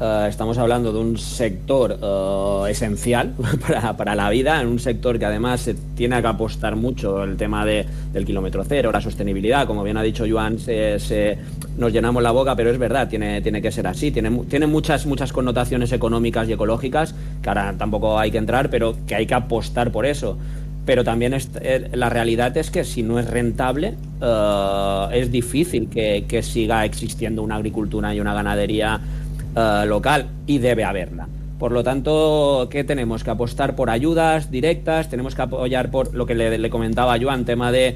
uh, 0.00 0.26
estamos 0.26 0.56
hablando 0.56 0.94
de 0.94 0.98
un 0.98 1.18
sector 1.18 1.92
uh, 1.92 2.64
esencial 2.64 3.34
para, 3.96 4.14
la 4.14 4.30
vida, 4.30 4.62
en 4.62 4.68
un 4.68 4.78
sector 4.78 5.18
que 5.18 5.26
además 5.26 5.60
se 5.60 5.74
tiene 5.74 6.20
que 6.22 6.26
apostar 6.26 6.74
mucho 6.74 7.22
el 7.22 7.36
tema 7.36 7.66
de, 7.66 7.84
del 8.14 8.24
kilómetro 8.24 8.64
cero, 8.64 8.90
la 8.90 9.02
sostenibilidad, 9.02 9.66
como 9.66 9.82
bien 9.82 9.98
ha 9.98 10.02
dicho 10.02 10.24
Joan, 10.28 10.58
se, 10.58 10.98
se, 10.98 11.38
nos 11.76 11.92
llenamos 11.92 12.22
la 12.22 12.30
boca, 12.30 12.56
pero 12.56 12.70
es 12.70 12.78
verdad, 12.78 13.06
tiene, 13.06 13.42
tiene 13.42 13.60
que 13.60 13.70
ser 13.70 13.86
así, 13.86 14.10
tiene, 14.10 14.30
tiene 14.48 14.66
muchas, 14.66 15.04
muchas 15.04 15.34
connotaciones 15.34 15.92
económicas 15.92 16.48
y 16.48 16.54
ecológicas, 16.54 17.14
que 17.42 17.48
ahora 17.48 17.74
tampoco 17.76 18.18
hay 18.18 18.30
que 18.30 18.38
entrar, 18.38 18.70
pero 18.70 18.96
que 19.06 19.14
hay 19.14 19.26
que 19.26 19.34
apostar 19.34 19.92
por 19.92 20.06
eso 20.06 20.38
pero 20.88 21.04
también 21.04 21.34
eh, 21.34 21.90
la 21.92 22.08
realidad 22.08 22.56
es 22.56 22.70
que 22.70 22.82
si 22.82 23.02
no 23.02 23.18
es 23.18 23.28
rentable, 23.28 23.92
uh, 24.22 25.12
es 25.12 25.30
difícil 25.30 25.90
que, 25.90 26.40
siga 26.42 26.86
existiendo 26.86 27.42
una 27.42 27.56
agricultura 27.56 28.14
y 28.14 28.20
una 28.20 28.32
ganadería 28.32 28.98
uh, 29.54 29.86
local 29.86 30.28
y 30.46 30.56
debe 30.56 30.84
haberla. 30.84 31.28
Por 31.58 31.72
lo 31.72 31.84
tanto, 31.84 32.68
¿qué 32.70 32.84
tenemos? 32.84 33.22
Que 33.22 33.28
apostar 33.28 33.76
por 33.76 33.90
ayudas 33.90 34.50
directas, 34.50 35.10
tenemos 35.10 35.34
que 35.34 35.42
apoyar 35.42 35.90
por 35.90 36.14
lo 36.14 36.24
que 36.24 36.34
le, 36.34 36.70
comentaba 36.70 37.18
yo 37.18 37.30
en 37.34 37.44
tema 37.44 37.70
de, 37.70 37.94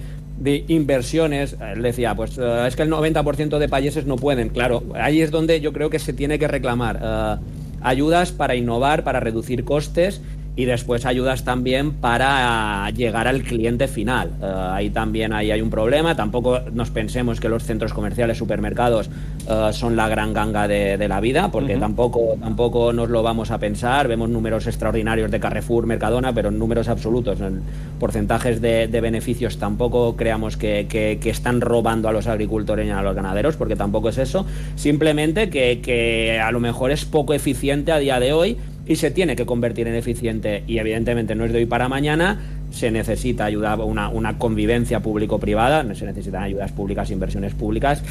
inversiones. 0.69 1.57
Él 1.75 1.81
decía, 1.81 2.15
pues 2.15 2.37
es 2.37 2.77
que 2.77 2.83
el 2.83 2.91
90% 2.91 3.57
de 3.57 3.69
países 3.71 4.05
no 4.05 4.17
pueden. 4.17 4.51
Claro, 4.51 4.83
ahí 4.97 5.23
es 5.23 5.31
donde 5.31 5.63
yo 5.63 5.73
creo 5.73 5.89
que 5.89 5.99
se 5.99 6.13
tiene 6.13 6.39
que 6.39 6.47
reclamar 6.47 7.41
ayudas 7.81 8.33
para 8.33 8.55
innovar, 8.55 9.03
para 9.03 9.19
reducir 9.19 9.65
costes 9.65 10.21
y 10.55 10.67
después 10.67 11.07
ayudas 11.07 11.45
también 11.45 11.93
para 11.93 12.91
llegar 12.91 13.27
al 13.27 13.43
cliente 13.43 13.89
final. 13.89 14.33
Uh, 14.41 14.45
ahí 14.73 14.91
también 14.91 15.33
ahí 15.33 15.51
hay 15.51 15.63
un 15.63 15.71
problema. 15.71 16.15
Tampoco 16.15 16.61
nos 16.73 16.91
pensemos 16.91 17.41
que 17.41 17.49
los 17.49 17.63
centros 17.65 17.95
comerciales, 17.95 18.37
supermercados, 18.37 19.09
uh, 19.49 19.73
son 19.73 19.97
la 19.97 20.09
gran 20.09 20.35
ganga 20.35 20.69
de, 20.69 20.99
de 20.99 21.09
la 21.09 21.21
vida, 21.21 21.51
porque 21.51 21.75
uh 21.75 21.77
-huh. 21.77 21.81
tampoco, 21.81 22.37
tampoco 22.39 22.93
nos 22.93 23.09
lo 23.09 23.23
vamos 23.23 23.51
a 23.51 23.59
pensar. 23.59 24.09
Vemos 24.09 24.29
números 24.29 24.67
extraordinarios 24.67 25.31
de 25.31 25.41
Carrefour, 25.41 25.87
Mercadona, 25.87 26.35
pero 26.35 26.51
en 26.51 26.59
números 26.59 26.89
absolutos, 26.89 27.41
en 27.41 27.63
porcentajes 27.99 28.61
de, 28.61 28.89
de 28.89 29.01
beneficios, 29.01 29.57
tampoco 29.57 30.17
creamos 30.17 30.59
que, 30.59 30.87
que, 30.89 31.19
que, 31.21 31.31
están 31.31 31.63
robando 31.63 32.09
a 32.09 32.13
los 32.13 32.27
agricultores 32.27 32.87
y 32.87 32.91
a 32.91 33.01
los 33.01 33.15
ganaderos, 33.15 33.57
porque 33.57 33.77
tampoco 33.77 34.11
es 34.11 34.19
eso. 34.19 34.45
Simplemente 34.75 35.49
que, 35.49 35.81
que 35.81 36.39
a 36.39 36.51
lo 36.53 36.61
mejor 36.61 36.91
es 36.91 37.07
poco 37.07 37.33
eficiente 37.33 37.91
a 37.91 37.99
día 37.99 38.21
de 38.21 38.35
hoy 38.35 38.59
y 38.87 38.97
se 38.97 39.11
tiene 39.11 39.37
que 39.37 39.47
convertir 39.47 39.87
en 39.87 39.95
eficiente 39.95 40.65
y 40.67 40.79
evidentemente 40.79 41.35
no 41.35 41.45
es 41.45 41.53
de 41.53 41.59
hoy 41.59 41.67
para 41.67 41.89
mañana, 41.89 42.39
se 42.73 42.91
necesita 42.91 43.45
ayuda, 43.45 43.77
una, 43.77 44.39
convivencia 44.39 45.01
público-privada, 45.01 45.83
se 45.95 46.07
necesitan 46.07 46.43
ayudas 46.43 46.73
públicas, 46.73 47.11
inversiones 47.11 47.55
públicas 47.55 48.03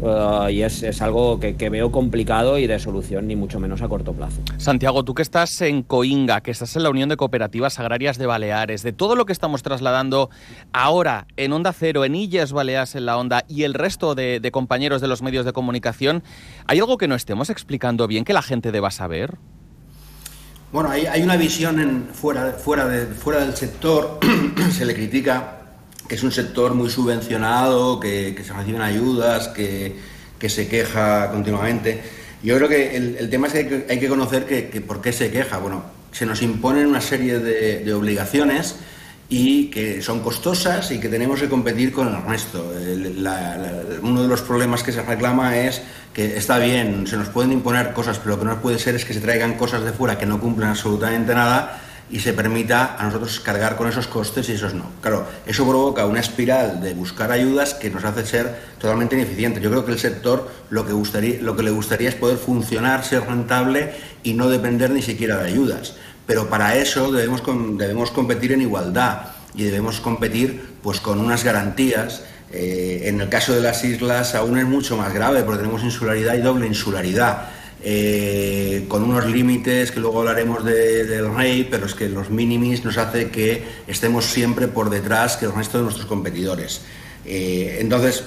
uh, 0.00 0.48
y 0.48 0.62
es, 0.62 0.82
es 0.82 1.00
algo 1.00 1.38
que, 1.38 1.56
que, 1.56 1.70
veo 1.70 1.92
complicado 1.92 2.58
y 2.58 2.66
de 2.66 2.78
solución 2.78 3.28
ni 3.28 3.36
mucho 3.36 3.60
menos 3.60 3.80
a 3.80 3.88
corto 3.88 4.12
plazo. 4.12 4.40
Santiago, 4.56 5.04
tú 5.04 5.14
que 5.14 5.22
estás 5.22 5.60
en 5.60 5.82
Coinga, 5.82 6.40
que 6.40 6.50
estás 6.50 6.74
en 6.76 6.82
la 6.82 6.90
Unión 6.90 7.08
de 7.08 7.16
Cooperativas 7.16 7.78
Agrarias 7.78 8.18
de 8.18 8.26
Baleares, 8.26 8.82
de 8.82 8.92
todo 8.92 9.14
lo 9.14 9.24
que 9.24 9.32
estamos 9.32 9.62
trasladando 9.62 10.30
ahora 10.72 11.26
en 11.36 11.52
Onda 11.52 11.72
Cero, 11.72 12.04
en 12.04 12.14
Illes 12.14 12.52
Baleares 12.52 12.96
en 12.96 13.06
la 13.06 13.18
Onda 13.18 13.44
y 13.48 13.62
el 13.62 13.74
resto 13.74 14.14
de, 14.14 14.40
de 14.40 14.50
compañeros 14.50 15.00
de 15.00 15.08
los 15.08 15.22
medios 15.22 15.44
de 15.44 15.52
comunicación, 15.52 16.22
¿hay 16.66 16.80
algo 16.80 16.98
que 16.98 17.08
no 17.08 17.14
estemos 17.14 17.50
explicando 17.50 18.06
bien 18.08 18.24
que 18.24 18.32
la 18.32 18.42
gente 18.42 18.72
deba 18.72 18.90
saber? 18.90 19.38
Bueno, 20.70 20.90
hay, 20.90 21.22
una 21.22 21.36
visión 21.36 21.80
en, 21.80 22.08
fuera, 22.12 22.52
fuera, 22.52 22.86
de, 22.86 23.06
fuera 23.06 23.40
del 23.40 23.56
sector, 23.56 24.20
se 24.70 24.84
le 24.84 24.94
critica 24.94 25.58
que 26.08 26.14
es 26.14 26.22
un 26.22 26.32
sector 26.32 26.74
muy 26.74 26.90
subvencionado, 26.90 28.00
que, 28.00 28.34
se 28.44 28.52
reciben 28.52 28.80
ayudas, 28.80 29.48
que, 29.48 29.96
se 30.48 30.68
queja 30.68 31.30
continuamente. 31.30 32.00
Yo 32.42 32.56
creo 32.56 32.68
que 32.68 32.96
el, 32.96 33.30
tema 33.30 33.46
es 33.46 33.52
que 33.52 33.86
hay, 33.88 34.00
que 34.00 34.08
conocer 34.08 34.46
que, 34.46 34.80
por 34.80 35.02
qué 35.02 35.12
se 35.12 35.30
queja. 35.30 35.58
Bueno, 35.58 35.84
se 36.12 36.24
nos 36.24 36.40
imponen 36.42 36.86
una 36.86 37.02
serie 37.02 37.38
de, 37.38 37.92
obligaciones 37.92 38.76
y 39.30 39.66
que 39.66 40.00
son 40.00 40.20
costosas 40.20 40.90
y 40.90 40.98
que 40.98 41.08
tenemos 41.08 41.40
que 41.40 41.48
competir 41.48 41.92
con 41.92 42.08
el 42.08 42.22
resto. 42.22 42.72
Uno 44.02 44.22
de 44.22 44.28
los 44.28 44.40
problemas 44.40 44.82
que 44.82 44.92
se 44.92 45.02
reclama 45.02 45.58
es 45.58 45.82
que 46.14 46.36
está 46.36 46.58
bien, 46.58 47.06
se 47.06 47.16
nos 47.16 47.28
pueden 47.28 47.52
imponer 47.52 47.92
cosas, 47.92 48.18
pero 48.18 48.36
lo 48.36 48.38
que 48.40 48.46
no 48.46 48.60
puede 48.60 48.78
ser 48.78 48.94
es 48.94 49.04
que 49.04 49.12
se 49.12 49.20
traigan 49.20 49.54
cosas 49.54 49.84
de 49.84 49.92
fuera 49.92 50.18
que 50.18 50.26
no 50.26 50.40
cumplen 50.40 50.70
absolutamente 50.70 51.34
nada 51.34 51.82
y 52.10 52.20
se 52.20 52.32
permita 52.32 52.96
a 52.98 53.04
nosotros 53.04 53.38
cargar 53.40 53.76
con 53.76 53.86
esos 53.86 54.06
costes 54.06 54.48
y 54.48 54.52
esos 54.52 54.72
no. 54.72 54.84
Claro, 55.02 55.26
eso 55.46 55.68
provoca 55.68 56.06
una 56.06 56.20
espiral 56.20 56.80
de 56.80 56.94
buscar 56.94 57.30
ayudas 57.30 57.74
que 57.74 57.90
nos 57.90 58.04
hace 58.04 58.24
ser 58.24 58.56
totalmente 58.80 59.14
ineficientes. 59.14 59.62
Yo 59.62 59.70
creo 59.70 59.84
que 59.84 59.92
el 59.92 59.98
sector 59.98 60.50
lo 60.70 60.86
que, 60.86 60.92
gustaría, 60.92 61.42
lo 61.42 61.54
que 61.54 61.62
le 61.62 61.70
gustaría 61.70 62.08
es 62.08 62.14
poder 62.14 62.38
funcionar, 62.38 63.04
ser 63.04 63.26
rentable 63.26 63.92
y 64.22 64.32
no 64.32 64.48
depender 64.48 64.90
ni 64.90 65.02
siquiera 65.02 65.36
de 65.36 65.48
ayudas. 65.48 65.96
Pero 66.28 66.48
para 66.48 66.76
eso 66.76 67.10
debemos, 67.10 67.42
debemos 67.76 68.12
competir 68.12 68.52
en 68.52 68.60
igualdad 68.60 69.32
y 69.54 69.64
debemos 69.64 69.98
competir 69.98 70.76
pues, 70.82 71.00
con 71.00 71.18
unas 71.18 71.42
garantías 71.42 72.22
eh, 72.52 73.02
en 73.04 73.20
el 73.20 73.28
caso 73.28 73.54
de 73.54 73.60
las 73.60 73.84
islas 73.84 74.34
aún 74.34 74.58
es 74.58 74.64
mucho 74.64 74.96
más 74.96 75.12
grave 75.12 75.42
porque 75.42 75.60
tenemos 75.60 75.82
insularidad 75.82 76.34
y 76.34 76.40
doble 76.40 76.66
insularidad. 76.66 77.48
Eh, 77.80 78.86
con 78.88 79.04
unos 79.04 79.26
límites 79.26 79.92
que 79.92 80.00
luego 80.00 80.18
hablaremos 80.18 80.64
de, 80.64 81.04
del 81.04 81.32
rey, 81.34 81.66
pero 81.70 81.86
es 81.86 81.94
que 81.94 82.08
los 82.08 82.28
minimis 82.28 82.84
nos 82.84 82.98
hace 82.98 83.30
que 83.30 83.62
estemos 83.86 84.26
siempre 84.26 84.66
por 84.66 84.90
detrás 84.90 85.36
que 85.38 85.46
el 85.46 85.54
resto 85.54 85.78
de 85.78 85.84
nuestros 85.84 86.06
competidores. 86.06 86.82
Eh, 87.24 87.78
entonces, 87.80 88.24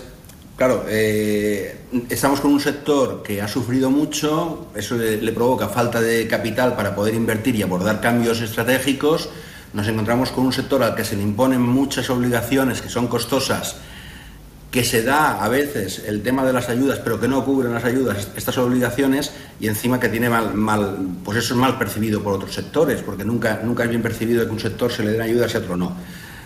claro, 0.61 0.85
eh, 0.87 1.75
estamos 2.07 2.39
con 2.39 2.53
un 2.53 2.59
sector 2.59 3.23
que 3.23 3.41
ha 3.41 3.47
sufrido 3.47 3.89
mucho, 3.89 4.67
eso 4.75 4.95
le, 4.95 5.31
provoca 5.31 5.67
falta 5.67 5.99
de 5.99 6.27
capital 6.27 6.75
para 6.75 6.93
poder 6.93 7.15
invertir 7.15 7.55
y 7.55 7.63
abordar 7.63 7.99
cambios 7.99 8.41
estratégicos. 8.41 9.29
Nos 9.73 9.87
encontramos 9.87 10.29
con 10.29 10.45
un 10.45 10.53
sector 10.53 10.83
al 10.83 10.93
que 10.93 11.03
se 11.03 11.15
le 11.15 11.23
imponen 11.23 11.63
muchas 11.63 12.11
obligaciones 12.11 12.79
que 12.79 12.89
son 12.89 13.07
costosas 13.07 13.77
que 14.69 14.83
se 14.83 15.01
da 15.01 15.43
a 15.43 15.49
veces 15.49 16.03
el 16.05 16.21
tema 16.21 16.45
de 16.45 16.53
las 16.53 16.69
ayudas, 16.69 16.99
pero 16.99 17.19
que 17.19 17.27
no 17.27 17.43
cubren 17.43 17.73
las 17.73 17.83
ayudas 17.83 18.27
estas 18.37 18.55
obligaciones 18.59 19.33
y 19.59 19.67
encima 19.67 19.99
que 19.99 20.09
tiene 20.09 20.29
mal, 20.29 20.95
pues 21.25 21.39
eso 21.39 21.55
es 21.55 21.59
mal 21.59 21.79
percibido 21.79 22.21
por 22.21 22.33
otros 22.33 22.53
sectores, 22.53 23.01
porque 23.01 23.25
nunca, 23.25 23.61
nunca 23.63 23.85
es 23.85 23.89
bien 23.89 24.03
percibido 24.03 24.45
que 24.45 24.51
un 24.51 24.59
sector 24.59 24.91
se 24.91 25.03
le 25.03 25.13
den 25.13 25.21
ayudas 25.21 25.55
y 25.55 25.57
otro 25.57 25.75
no. 25.75 25.97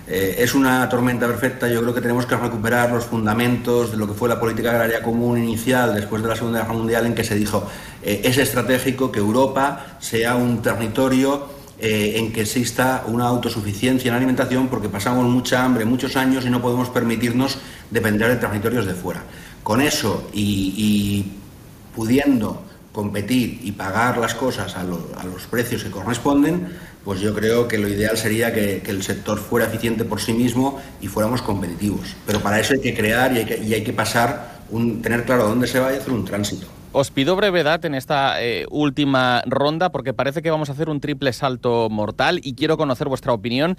Eh, 0.07 0.35
es 0.37 0.53
una 0.53 0.87
tormenta 0.87 1.25
perfecta, 1.25 1.67
yo 1.67 1.81
creo 1.81 1.93
que 1.93 2.01
tenemos 2.01 2.27
que 2.27 2.35
recuperar 2.35 2.91
los 2.91 3.05
fundamentos 3.05 3.91
de 3.91 3.97
lo 3.97 4.05
que 4.07 4.13
fue 4.13 4.29
la 4.29 4.39
política 4.39 4.69
agraria 4.69 5.01
común 5.01 5.39
inicial 5.39 5.95
después 5.95 6.21
de 6.21 6.29
la 6.29 6.35
Segunda 6.35 6.59
Guerra 6.59 6.73
Mundial 6.73 7.07
en 7.07 7.15
que 7.15 7.23
se 7.23 7.33
dijo 7.33 7.67
eh, 8.03 8.21
es 8.23 8.37
estratégico 8.37 9.11
que 9.11 9.17
Europa 9.17 9.97
sea 9.99 10.35
un 10.35 10.61
territorio 10.61 11.47
eh, 11.79 12.13
en 12.17 12.31
que 12.31 12.41
exista 12.41 13.03
una 13.07 13.25
autosuficiencia 13.25 14.09
en 14.09 14.15
alimentación 14.15 14.67
porque 14.67 14.89
pasamos 14.89 15.25
mucha 15.25 15.65
hambre 15.65 15.85
muchos 15.85 16.15
años 16.15 16.45
y 16.45 16.51
no 16.51 16.61
podemos 16.61 16.89
permitirnos 16.89 17.57
depender 17.89 18.29
de 18.29 18.35
territorios 18.35 18.85
de 18.85 18.93
fuera. 18.93 19.23
Con 19.63 19.81
eso 19.81 20.29
y, 20.33 21.33
pudiendo 21.95 22.61
competir 22.91 23.59
y 23.63 23.71
pagar 23.71 24.19
las 24.19 24.35
cosas 24.35 24.77
a, 24.77 24.83
los 24.83 25.47
precios 25.49 25.83
que 25.83 25.89
corresponden, 25.89 26.69
pues 27.05 27.21
yo 27.21 27.33
creo 27.35 27.67
que 27.67 27.77
lo 27.77 27.87
ideal 27.87 28.17
sería 28.17 28.51
que, 28.51 28.81
el 28.85 29.03
sector 29.03 29.37
fuera 29.37 29.67
eficiente 29.67 30.03
por 30.03 30.19
sí 30.19 30.33
mismo 30.33 30.81
y 30.99 31.07
fuéramos 31.07 31.43
competitivos. 31.43 32.15
Pero 32.25 32.41
para 32.41 32.59
eso 32.59 32.73
hay 32.73 32.81
que 32.81 32.95
crear 32.95 33.31
y 33.31 33.73
hay 33.73 33.83
que, 33.83 33.93
pasar, 33.93 34.59
un, 34.71 35.03
tener 35.03 35.23
claro 35.23 35.47
dónde 35.47 35.67
se 35.67 35.79
va 35.79 35.93
y 35.93 35.97
hacer 35.97 36.11
un 36.11 36.25
tránsito. 36.25 36.65
Os 36.91 37.11
pido 37.11 37.35
brevedad 37.35 37.83
en 37.85 37.93
esta 37.93 38.41
eh, 38.41 38.65
última 38.71 39.43
ronda 39.45 39.91
porque 39.91 40.13
parece 40.13 40.41
que 40.41 40.49
vamos 40.49 40.69
a 40.69 40.71
hacer 40.71 40.89
un 40.89 40.99
triple 41.01 41.31
salto 41.33 41.89
mortal 41.89 42.39
y 42.41 42.55
quiero 42.55 42.77
conocer 42.77 43.07
vuestra 43.07 43.33
opinión. 43.33 43.77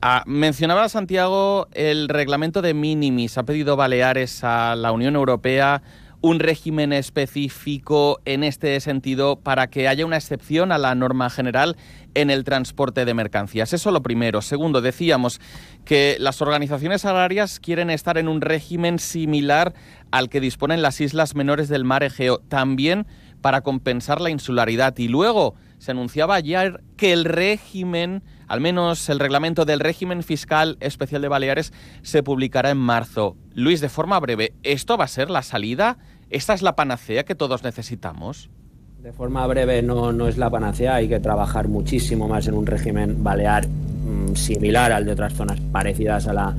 Ah, 0.00 0.22
mencionaba 0.26 0.88
Santiago 0.88 1.66
el 1.72 2.08
reglamento 2.08 2.62
de 2.62 2.72
minimis. 2.72 3.36
Ha 3.36 3.42
pedido 3.42 3.76
Baleares 3.76 4.44
a 4.44 4.76
la 4.76 4.92
Unión 4.92 5.16
Europea 5.16 5.82
un 6.22 6.38
régimen 6.38 6.92
específico 6.92 8.20
en 8.24 8.44
este 8.44 8.78
sentido 8.80 9.36
para 9.36 9.66
que 9.66 9.88
haya 9.88 10.06
una 10.06 10.16
excepción 10.16 10.70
a 10.72 10.78
la 10.78 10.94
norma 10.94 11.28
general 11.28 11.76
en 12.14 12.30
el 12.30 12.44
transporte 12.44 13.04
de 13.04 13.12
mercancías. 13.12 13.72
Eso 13.72 13.90
lo 13.90 14.02
primero. 14.02 14.40
Segundo, 14.40 14.80
decíamos 14.80 15.40
que 15.84 16.16
las 16.20 16.40
organizaciones 16.40 17.04
agrarias 17.04 17.58
quieren 17.58 17.90
estar 17.90 18.18
en 18.18 18.28
un 18.28 18.40
régimen 18.40 19.00
similar 19.00 19.74
al 20.12 20.28
que 20.28 20.40
disponen 20.40 20.80
las 20.80 21.00
islas 21.00 21.34
menores 21.34 21.68
del 21.68 21.84
mar 21.84 22.04
Egeo, 22.04 22.38
también 22.48 23.06
para 23.40 23.62
compensar 23.62 24.20
la 24.20 24.30
insularidad. 24.30 24.96
Y 24.96 25.08
luego 25.08 25.54
se 25.78 25.90
anunciaba 25.90 26.36
ayer 26.36 26.80
que 26.96 27.12
el 27.12 27.24
régimen, 27.24 28.22
al 28.46 28.60
menos 28.60 29.08
el 29.08 29.18
reglamento 29.18 29.64
del 29.64 29.80
régimen 29.80 30.22
fiscal 30.22 30.78
especial 30.80 31.20
de 31.20 31.28
Baleares, 31.28 31.72
se 32.02 32.22
publicará 32.22 32.70
en 32.70 32.78
marzo. 32.78 33.36
Luis, 33.52 33.80
de 33.80 33.88
forma 33.88 34.20
breve, 34.20 34.54
¿esto 34.62 34.96
va 34.96 35.06
a 35.06 35.08
ser 35.08 35.28
la 35.28 35.42
salida? 35.42 35.98
¿Esta 36.32 36.54
es 36.54 36.62
la 36.62 36.74
panacea 36.74 37.24
que 37.24 37.34
todos 37.34 37.62
necesitamos? 37.62 38.48
De 39.02 39.12
forma 39.12 39.46
breve 39.46 39.82
no, 39.82 40.12
no 40.12 40.28
es 40.28 40.38
la 40.38 40.48
panacea, 40.48 40.94
hay 40.94 41.06
que 41.06 41.20
trabajar 41.20 41.68
muchísimo 41.68 42.26
más 42.26 42.48
en 42.48 42.54
un 42.54 42.64
régimen 42.64 43.22
balear 43.22 43.68
mm, 43.68 44.34
similar 44.34 44.92
al 44.92 45.04
de 45.04 45.12
otras 45.12 45.34
zonas 45.34 45.60
parecidas 45.60 46.26
a 46.28 46.32
la, 46.32 46.56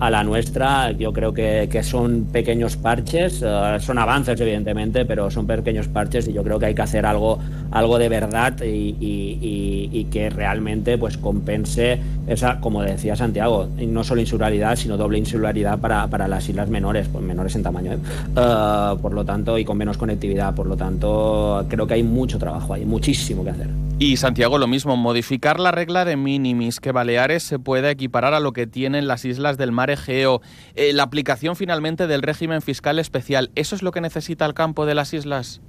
a 0.00 0.10
la 0.10 0.24
nuestra. 0.24 0.92
Yo 0.92 1.12
creo 1.12 1.32
que, 1.32 1.68
que 1.70 1.82
son 1.82 2.24
pequeños 2.32 2.76
parches, 2.76 3.42
uh, 3.42 3.80
son 3.80 3.98
avances 3.98 4.40
evidentemente, 4.40 5.04
pero 5.04 5.30
son 5.30 5.46
pequeños 5.46 5.88
parches 5.88 6.28
y 6.28 6.32
yo 6.32 6.42
creo 6.42 6.58
que 6.58 6.66
hay 6.66 6.74
que 6.74 6.82
hacer 6.82 7.06
algo, 7.06 7.38
algo 7.70 7.98
de 7.98 8.08
verdad 8.08 8.60
y, 8.62 8.96
y, 9.00 9.90
y, 9.92 10.04
que 10.12 10.28
realmente 10.30 10.98
pues 10.98 11.16
compense 11.16 11.98
esa, 12.26 12.60
como 12.60 12.82
decía 12.82 13.16
Santiago, 13.16 13.68
no 13.78 14.04
solo 14.04 14.20
insularidad, 14.20 14.76
sino 14.76 14.96
doble 14.96 15.18
insularidad 15.18 15.78
para, 15.78 16.06
para 16.08 16.28
las 16.28 16.48
islas 16.48 16.68
menores, 16.68 17.08
pues 17.08 17.24
menores 17.24 17.54
en 17.56 17.62
tamaño, 17.62 17.92
¿eh? 17.92 17.98
uh, 18.36 18.98
por 18.98 19.12
lo 19.12 19.24
tanto, 19.24 19.56
y 19.58 19.64
con 19.64 19.78
menos 19.78 19.96
conectividad. 19.96 20.54
Por 20.54 20.66
lo 20.66 20.76
tanto, 20.76 21.64
creo 21.68 21.86
que 21.86 21.94
hay 21.94 22.02
mucho 22.02 22.38
trabajo, 22.38 22.74
hay 22.74 22.84
muchísimo 22.84 23.44
que 23.44 23.50
hacer. 23.50 23.68
Y 23.98 24.16
Santiago, 24.16 24.58
lo 24.58 24.66
mismo, 24.66 24.96
modificar 24.96 25.60
la 25.60 25.70
regla 25.70 26.04
de 26.04 26.16
minimis, 26.16 26.80
que 26.80 26.90
Baleares 26.90 27.44
se 27.44 27.60
pueda 27.60 27.90
equiparar 27.90 28.34
a 28.34 28.40
lo 28.40 28.52
que 28.52 28.66
tienen 28.66 29.06
las 29.06 29.24
islas 29.24 29.58
del 29.58 29.70
mar 29.70 29.81
Egeo, 29.90 30.42
eh, 30.74 30.92
la 30.92 31.02
aplicación 31.02 31.56
finalmente 31.56 32.06
del 32.06 32.22
régimen 32.22 32.62
fiscal 32.62 32.98
especial, 32.98 33.50
¿eso 33.54 33.74
es 33.74 33.82
lo 33.82 33.92
que 33.92 34.00
necesita 34.00 34.46
el 34.46 34.54
campo 34.54 34.86
de 34.86 34.94
las 34.94 35.12
islas? 35.14 35.60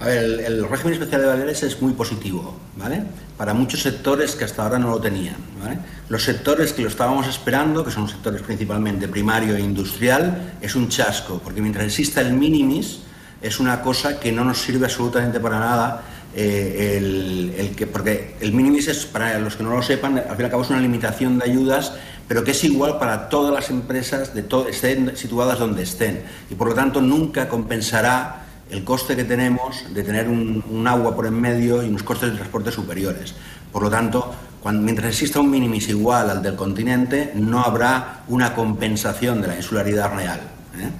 A 0.00 0.06
ver, 0.06 0.24
el, 0.46 0.66
régimen 0.66 0.94
especial 0.94 1.20
de 1.20 1.26
Baleares 1.26 1.62
es 1.62 1.82
muy 1.82 1.92
positivo, 1.92 2.58
¿vale? 2.76 3.02
Para 3.36 3.52
muchos 3.52 3.82
sectores 3.82 4.34
que 4.34 4.44
hasta 4.44 4.62
ahora 4.62 4.78
no 4.78 4.88
lo 4.88 4.98
tenían, 4.98 5.36
¿vale? 5.62 5.78
Los 6.08 6.24
sectores 6.24 6.72
que 6.72 6.80
lo 6.80 6.88
estábamos 6.88 7.28
esperando, 7.28 7.84
que 7.84 7.90
son 7.90 8.08
sectores 8.08 8.40
principalmente 8.40 9.08
primario 9.08 9.54
e 9.56 9.60
industrial, 9.60 10.54
es 10.62 10.74
un 10.74 10.88
chasco, 10.88 11.42
porque 11.44 11.60
mientras 11.60 11.84
exista 11.84 12.22
el 12.22 12.32
minimis, 12.32 13.00
es 13.42 13.60
una 13.60 13.82
cosa 13.82 14.18
que 14.18 14.32
no 14.32 14.42
nos 14.42 14.62
sirve 14.62 14.86
absolutamente 14.86 15.38
para 15.38 15.58
nada 15.58 16.02
eh, 16.34 17.54
el, 17.58 17.74
que, 17.74 17.86
porque 17.86 18.36
el 18.40 18.52
minimis 18.52 18.88
es, 18.88 19.04
para 19.06 19.38
los 19.38 19.56
que 19.56 19.62
no 19.62 19.70
lo 19.70 19.82
sepan, 19.82 20.18
al 20.18 20.24
fin 20.24 20.40
y 20.40 20.44
al 20.44 20.50
cabo 20.50 20.62
es 20.62 20.70
una 20.70 20.80
limitación 20.80 21.38
de 21.38 21.50
ayudas, 21.50 21.94
pero 22.28 22.44
que 22.44 22.52
es 22.52 22.62
igual 22.62 22.98
para 22.98 23.28
todas 23.28 23.52
las 23.52 23.70
empresas, 23.70 24.34
de 24.34 24.46
estén 24.70 25.16
situadas 25.16 25.58
donde 25.58 25.82
estén. 25.82 26.22
Y 26.48 26.54
por 26.54 26.68
lo 26.68 26.74
tanto 26.74 27.00
nunca 27.00 27.48
compensará 27.48 28.46
el 28.70 28.84
coste 28.84 29.16
que 29.16 29.24
tenemos 29.24 29.92
de 29.92 30.02
tener 30.04 30.28
un, 30.28 30.86
agua 30.86 31.16
por 31.16 31.26
en 31.26 31.40
medio 31.40 31.82
y 31.82 31.88
unos 31.88 32.04
costes 32.04 32.30
de 32.30 32.36
transporte 32.36 32.70
superiores. 32.70 33.34
Por 33.72 33.82
lo 33.82 33.90
tanto, 33.90 34.32
mientras 34.64 35.08
exista 35.08 35.40
un 35.40 35.50
minimis 35.50 35.88
igual 35.88 36.30
al 36.30 36.42
del 36.42 36.54
continente, 36.54 37.32
no 37.34 37.62
habrá 37.64 38.22
una 38.28 38.54
compensación 38.54 39.40
de 39.42 39.48
la 39.48 39.56
insularidad 39.56 40.14
real. 40.14 40.40
¿eh? 40.78 40.90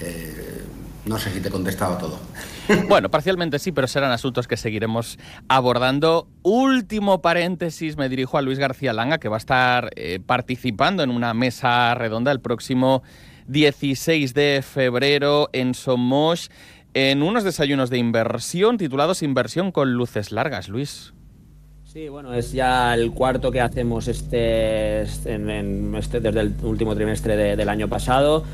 Eh, 0.00 0.64
no 1.04 1.18
sé 1.18 1.30
si 1.30 1.40
te 1.40 1.48
he 1.48 1.50
contestado 1.52 1.98
todo. 1.98 2.18
Bueno, 2.88 3.10
parcialmente 3.10 3.58
sí, 3.58 3.72
pero 3.72 3.86
serán 3.86 4.12
asuntos 4.12 4.46
que 4.46 4.56
seguiremos 4.56 5.18
abordando. 5.48 6.28
Último 6.42 7.22
paréntesis, 7.22 7.96
me 7.96 8.08
dirijo 8.08 8.38
a 8.38 8.42
Luis 8.42 8.58
García 8.58 8.92
Langa, 8.92 9.18
que 9.18 9.28
va 9.28 9.36
a 9.36 9.38
estar 9.38 9.90
eh, 9.96 10.20
participando 10.24 11.02
en 11.02 11.10
una 11.10 11.34
mesa 11.34 11.94
redonda 11.94 12.32
el 12.32 12.40
próximo 12.40 13.02
16 13.46 14.34
de 14.34 14.62
febrero 14.62 15.48
en 15.52 15.74
Somos, 15.74 16.50
en 16.94 17.22
unos 17.22 17.44
desayunos 17.44 17.90
de 17.90 17.98
inversión 17.98 18.76
titulados 18.76 19.22
Inversión 19.22 19.72
con 19.72 19.94
luces 19.94 20.32
largas, 20.32 20.68
Luis. 20.68 21.14
Sí, 21.84 22.10
bueno, 22.10 22.34
es 22.34 22.52
ya 22.52 22.92
el 22.92 23.12
cuarto 23.12 23.50
que 23.50 23.62
hacemos 23.62 24.08
este, 24.08 25.02
este 25.02 25.38
desde 26.20 26.40
el 26.40 26.54
último 26.62 26.94
trimestre 26.94 27.56
del 27.56 27.68
año 27.68 27.88
pasado. 27.88 28.44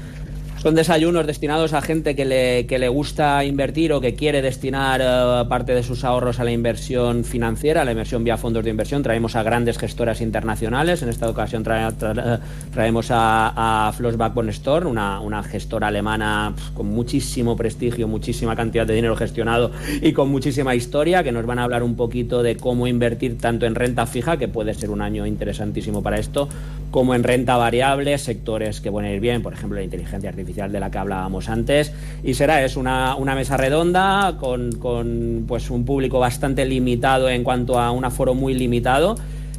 Son 0.65 0.75
desayunos 0.75 1.27
destinados 1.27 1.75
a 1.75 1.83
gente 1.83 2.17
que 2.17 2.25
le, 2.25 2.65
que 2.65 2.79
le 2.79 2.89
gusta 2.89 3.45
invertir 3.45 3.93
o 3.93 4.01
que 4.01 4.15
quiere 4.15 4.41
destinar 4.41 5.03
eh, 5.05 5.47
parte 5.47 5.75
de 5.75 5.83
sus 5.83 6.05
ahorros 6.05 6.41
a 6.41 6.45
la 6.45 6.53
inversión 6.53 7.25
financiera, 7.25 7.83
a 7.83 7.85
la 7.85 7.91
inversión 7.91 8.25
vía 8.25 8.39
fondos 8.39 8.65
de 8.65 8.71
inversión. 8.71 9.03
Traemos 9.03 9.37
a 9.37 9.43
grandes 9.43 9.77
gestoras 9.77 10.23
internacionales. 10.23 11.03
En 11.03 11.11
esta 11.11 11.29
ocasión 11.29 11.65
traemos 11.65 13.11
a, 13.11 13.89
a 13.89 13.93
Flossback 13.93 14.39
Store, 14.49 14.87
una, 14.87 15.21
una 15.21 15.43
gestora 15.43 15.89
alemana 15.89 16.55
con 16.73 16.87
muchísimo 16.87 17.59
prestigio, 17.59 18.09
muchísima 18.09 18.57
cantidad 18.57 18.87
de 18.87 18.95
dinero 18.95 19.17
gestionado 19.17 19.71
y 20.01 20.15
con 20.15 20.31
muchísima 20.31 20.75
historia, 20.75 21.23
que 21.23 21.31
nos 21.31 21.45
van 21.45 21.59
a 21.59 21.65
hablar 21.65 21.83
un 21.83 21.95
poquito 21.95 22.43
de 22.43 22.57
cómo 22.57 22.87
invertir 22.87 23.37
tanto 23.37 23.67
en 23.67 23.75
renta 23.75 24.07
fija, 24.07 24.39
que 24.39 24.49
puede 24.49 24.73
ser 24.73 24.89
un 24.89 25.03
año 25.03 25.27
interesantísimo 25.27 26.03
para 26.03 26.19
esto, 26.19 26.49
como 26.91 27.15
en 27.15 27.23
renta 27.23 27.59
variable, 27.59 28.17
sectores 28.17 28.81
que 28.81 28.89
van 28.89 29.05
a 29.05 29.13
ir 29.13 29.21
bien, 29.21 29.43
por 29.43 29.53
ejemplo, 29.53 29.77
la 29.77 29.85
inteligencia 29.85 30.31
artificial 30.31 30.54
de 30.55 30.81
la 30.81 30.91
que 30.91 30.99
hablábamos 30.99 31.49
antes. 31.49 31.93
Y 32.23 32.35
será 32.35 32.65
es 32.65 32.77
una, 32.77 33.17
una 33.17 33.35
mesa 33.35 33.57
redonda 33.57 34.37
con, 34.39 34.73
con 34.73 35.45
pues 35.47 35.71
un 35.71 35.85
público 35.85 36.19
bastante 36.19 36.65
limitado 36.65 37.29
en 37.29 37.45
cuanto 37.45 37.79
a 37.79 37.91
un 37.91 38.05
aforo 38.05 38.35
muy 38.35 38.55
limitado 38.55 39.17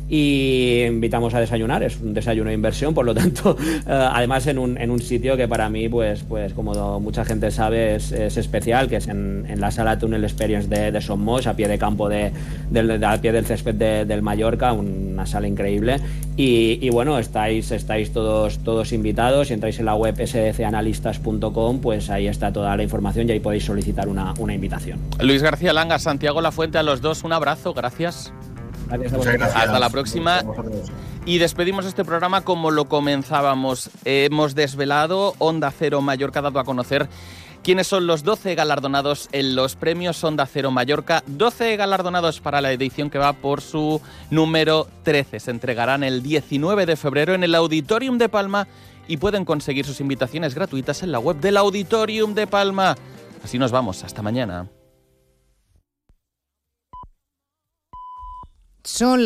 y 0.08 0.84
invitamos 0.84 1.34
a 1.34 1.40
desayunar, 1.40 1.82
es 1.82 2.00
un 2.00 2.14
desayuno 2.14 2.50
de 2.50 2.54
inversión, 2.54 2.94
por 2.94 3.06
lo 3.06 3.14
tanto, 3.14 3.58
eh, 3.62 3.82
además 3.88 4.46
en 4.48 4.60
un, 4.60 4.78
en 4.78 4.92
un, 4.92 5.02
sitio 5.02 5.36
que 5.36 5.48
para 5.48 5.70
mí, 5.70 5.90
pues, 5.90 6.24
pues 6.24 6.54
como 6.54 7.00
mucha 7.00 7.26
gente 7.26 7.50
sabe, 7.52 7.96
es, 7.96 8.12
especial, 8.12 8.88
que 8.88 8.98
es 8.98 9.08
en, 9.08 9.46
en, 9.48 9.60
la 9.60 9.72
sala 9.72 9.98
Tunnel 9.98 10.24
Experience 10.24 10.68
de, 10.68 10.92
de 10.92 11.02
Somos, 11.02 11.48
a 11.48 11.56
pie 11.56 11.68
de 11.68 11.78
campo 11.78 12.08
de, 12.08 12.32
del, 12.70 13.04
a 13.04 13.20
pie 13.20 13.32
del 13.32 13.46
césped 13.46 14.06
del 14.06 14.22
Mallorca, 14.22 14.74
una 14.74 15.26
sala 15.26 15.48
increíble. 15.48 16.00
Y, 16.38 16.80
y, 16.82 16.90
bueno, 16.90 17.18
estáis, 17.18 17.72
estáis 17.72 18.12
todos, 18.12 18.60
todos 18.60 18.94
invitados, 18.94 19.48
si 19.48 19.54
entráis 19.54 19.80
en 19.80 19.86
la 19.86 19.96
web 19.96 20.16
sdcanalistas.com, 20.16 21.80
pues 21.80 22.10
ahí 22.10 22.28
está 22.28 22.52
toda 22.52 22.76
la 22.76 22.84
información 22.84 23.28
y 23.30 23.34
ahí 23.34 23.40
podéis 23.40 23.66
solicitar 23.66 24.08
una, 24.08 24.34
una 24.40 24.54
invitación. 24.54 25.00
Luis 25.22 25.42
García 25.42 25.74
Langa, 25.74 25.98
Santiago 25.98 26.42
La 26.42 26.52
Fuente, 26.52 26.78
a 26.78 26.84
los 26.84 27.02
dos, 27.02 27.24
un 27.24 27.34
abrazo, 27.34 27.74
gracias. 27.74 28.34
Hasta 28.90 29.80
la 29.80 29.90
próxima. 29.90 30.44
Y 31.26 31.40
despedimos 31.40 31.86
este 31.86 32.06
programa 32.06 32.42
como 32.42 32.72
lo 32.72 32.86
comenzábamos. 32.86 33.90
Hemos 34.04 34.56
desvelado, 34.56 35.34
Onda 35.40 35.72
Cero 35.72 36.02
Mallorca 36.02 36.40
ha 36.40 36.44
dado 36.44 36.60
a 36.60 36.64
conocer 36.64 37.10
quiénes 37.64 37.88
son 37.88 38.06
los 38.06 38.24
12 38.24 38.54
galardonados 38.54 39.28
en 39.32 39.56
los 39.56 39.76
premios 39.76 40.24
Onda 40.24 40.46
Cero 40.46 40.70
Mallorca. 40.70 41.24
12 41.26 41.78
galardonados 41.78 42.42
para 42.42 42.62
la 42.62 42.72
edición 42.72 43.10
que 43.10 43.18
va 43.18 43.34
por 43.34 43.62
su 43.62 44.02
número 44.30 44.88
13. 45.04 45.40
Se 45.40 45.52
entregarán 45.52 46.04
el 46.04 46.22
19 46.22 46.86
de 46.86 46.96
febrero 46.96 47.34
en 47.34 47.44
el 47.44 47.56
Auditorium 47.56 48.20
de 48.20 48.30
Palma 48.30 48.68
y 49.08 49.18
pueden 49.18 49.46
conseguir 49.46 49.86
sus 49.86 50.00
invitaciones 50.00 50.54
gratuitas 50.54 51.02
en 51.02 51.12
la 51.12 51.20
web 51.20 51.38
del 51.38 51.58
Auditorium 51.58 52.36
de 52.36 52.46
Palma. 52.46 52.96
Así 53.44 53.58
nos 53.58 53.72
vamos, 53.72 54.04
hasta 54.04 54.22
mañana. 54.22 54.68
Son 58.86 59.18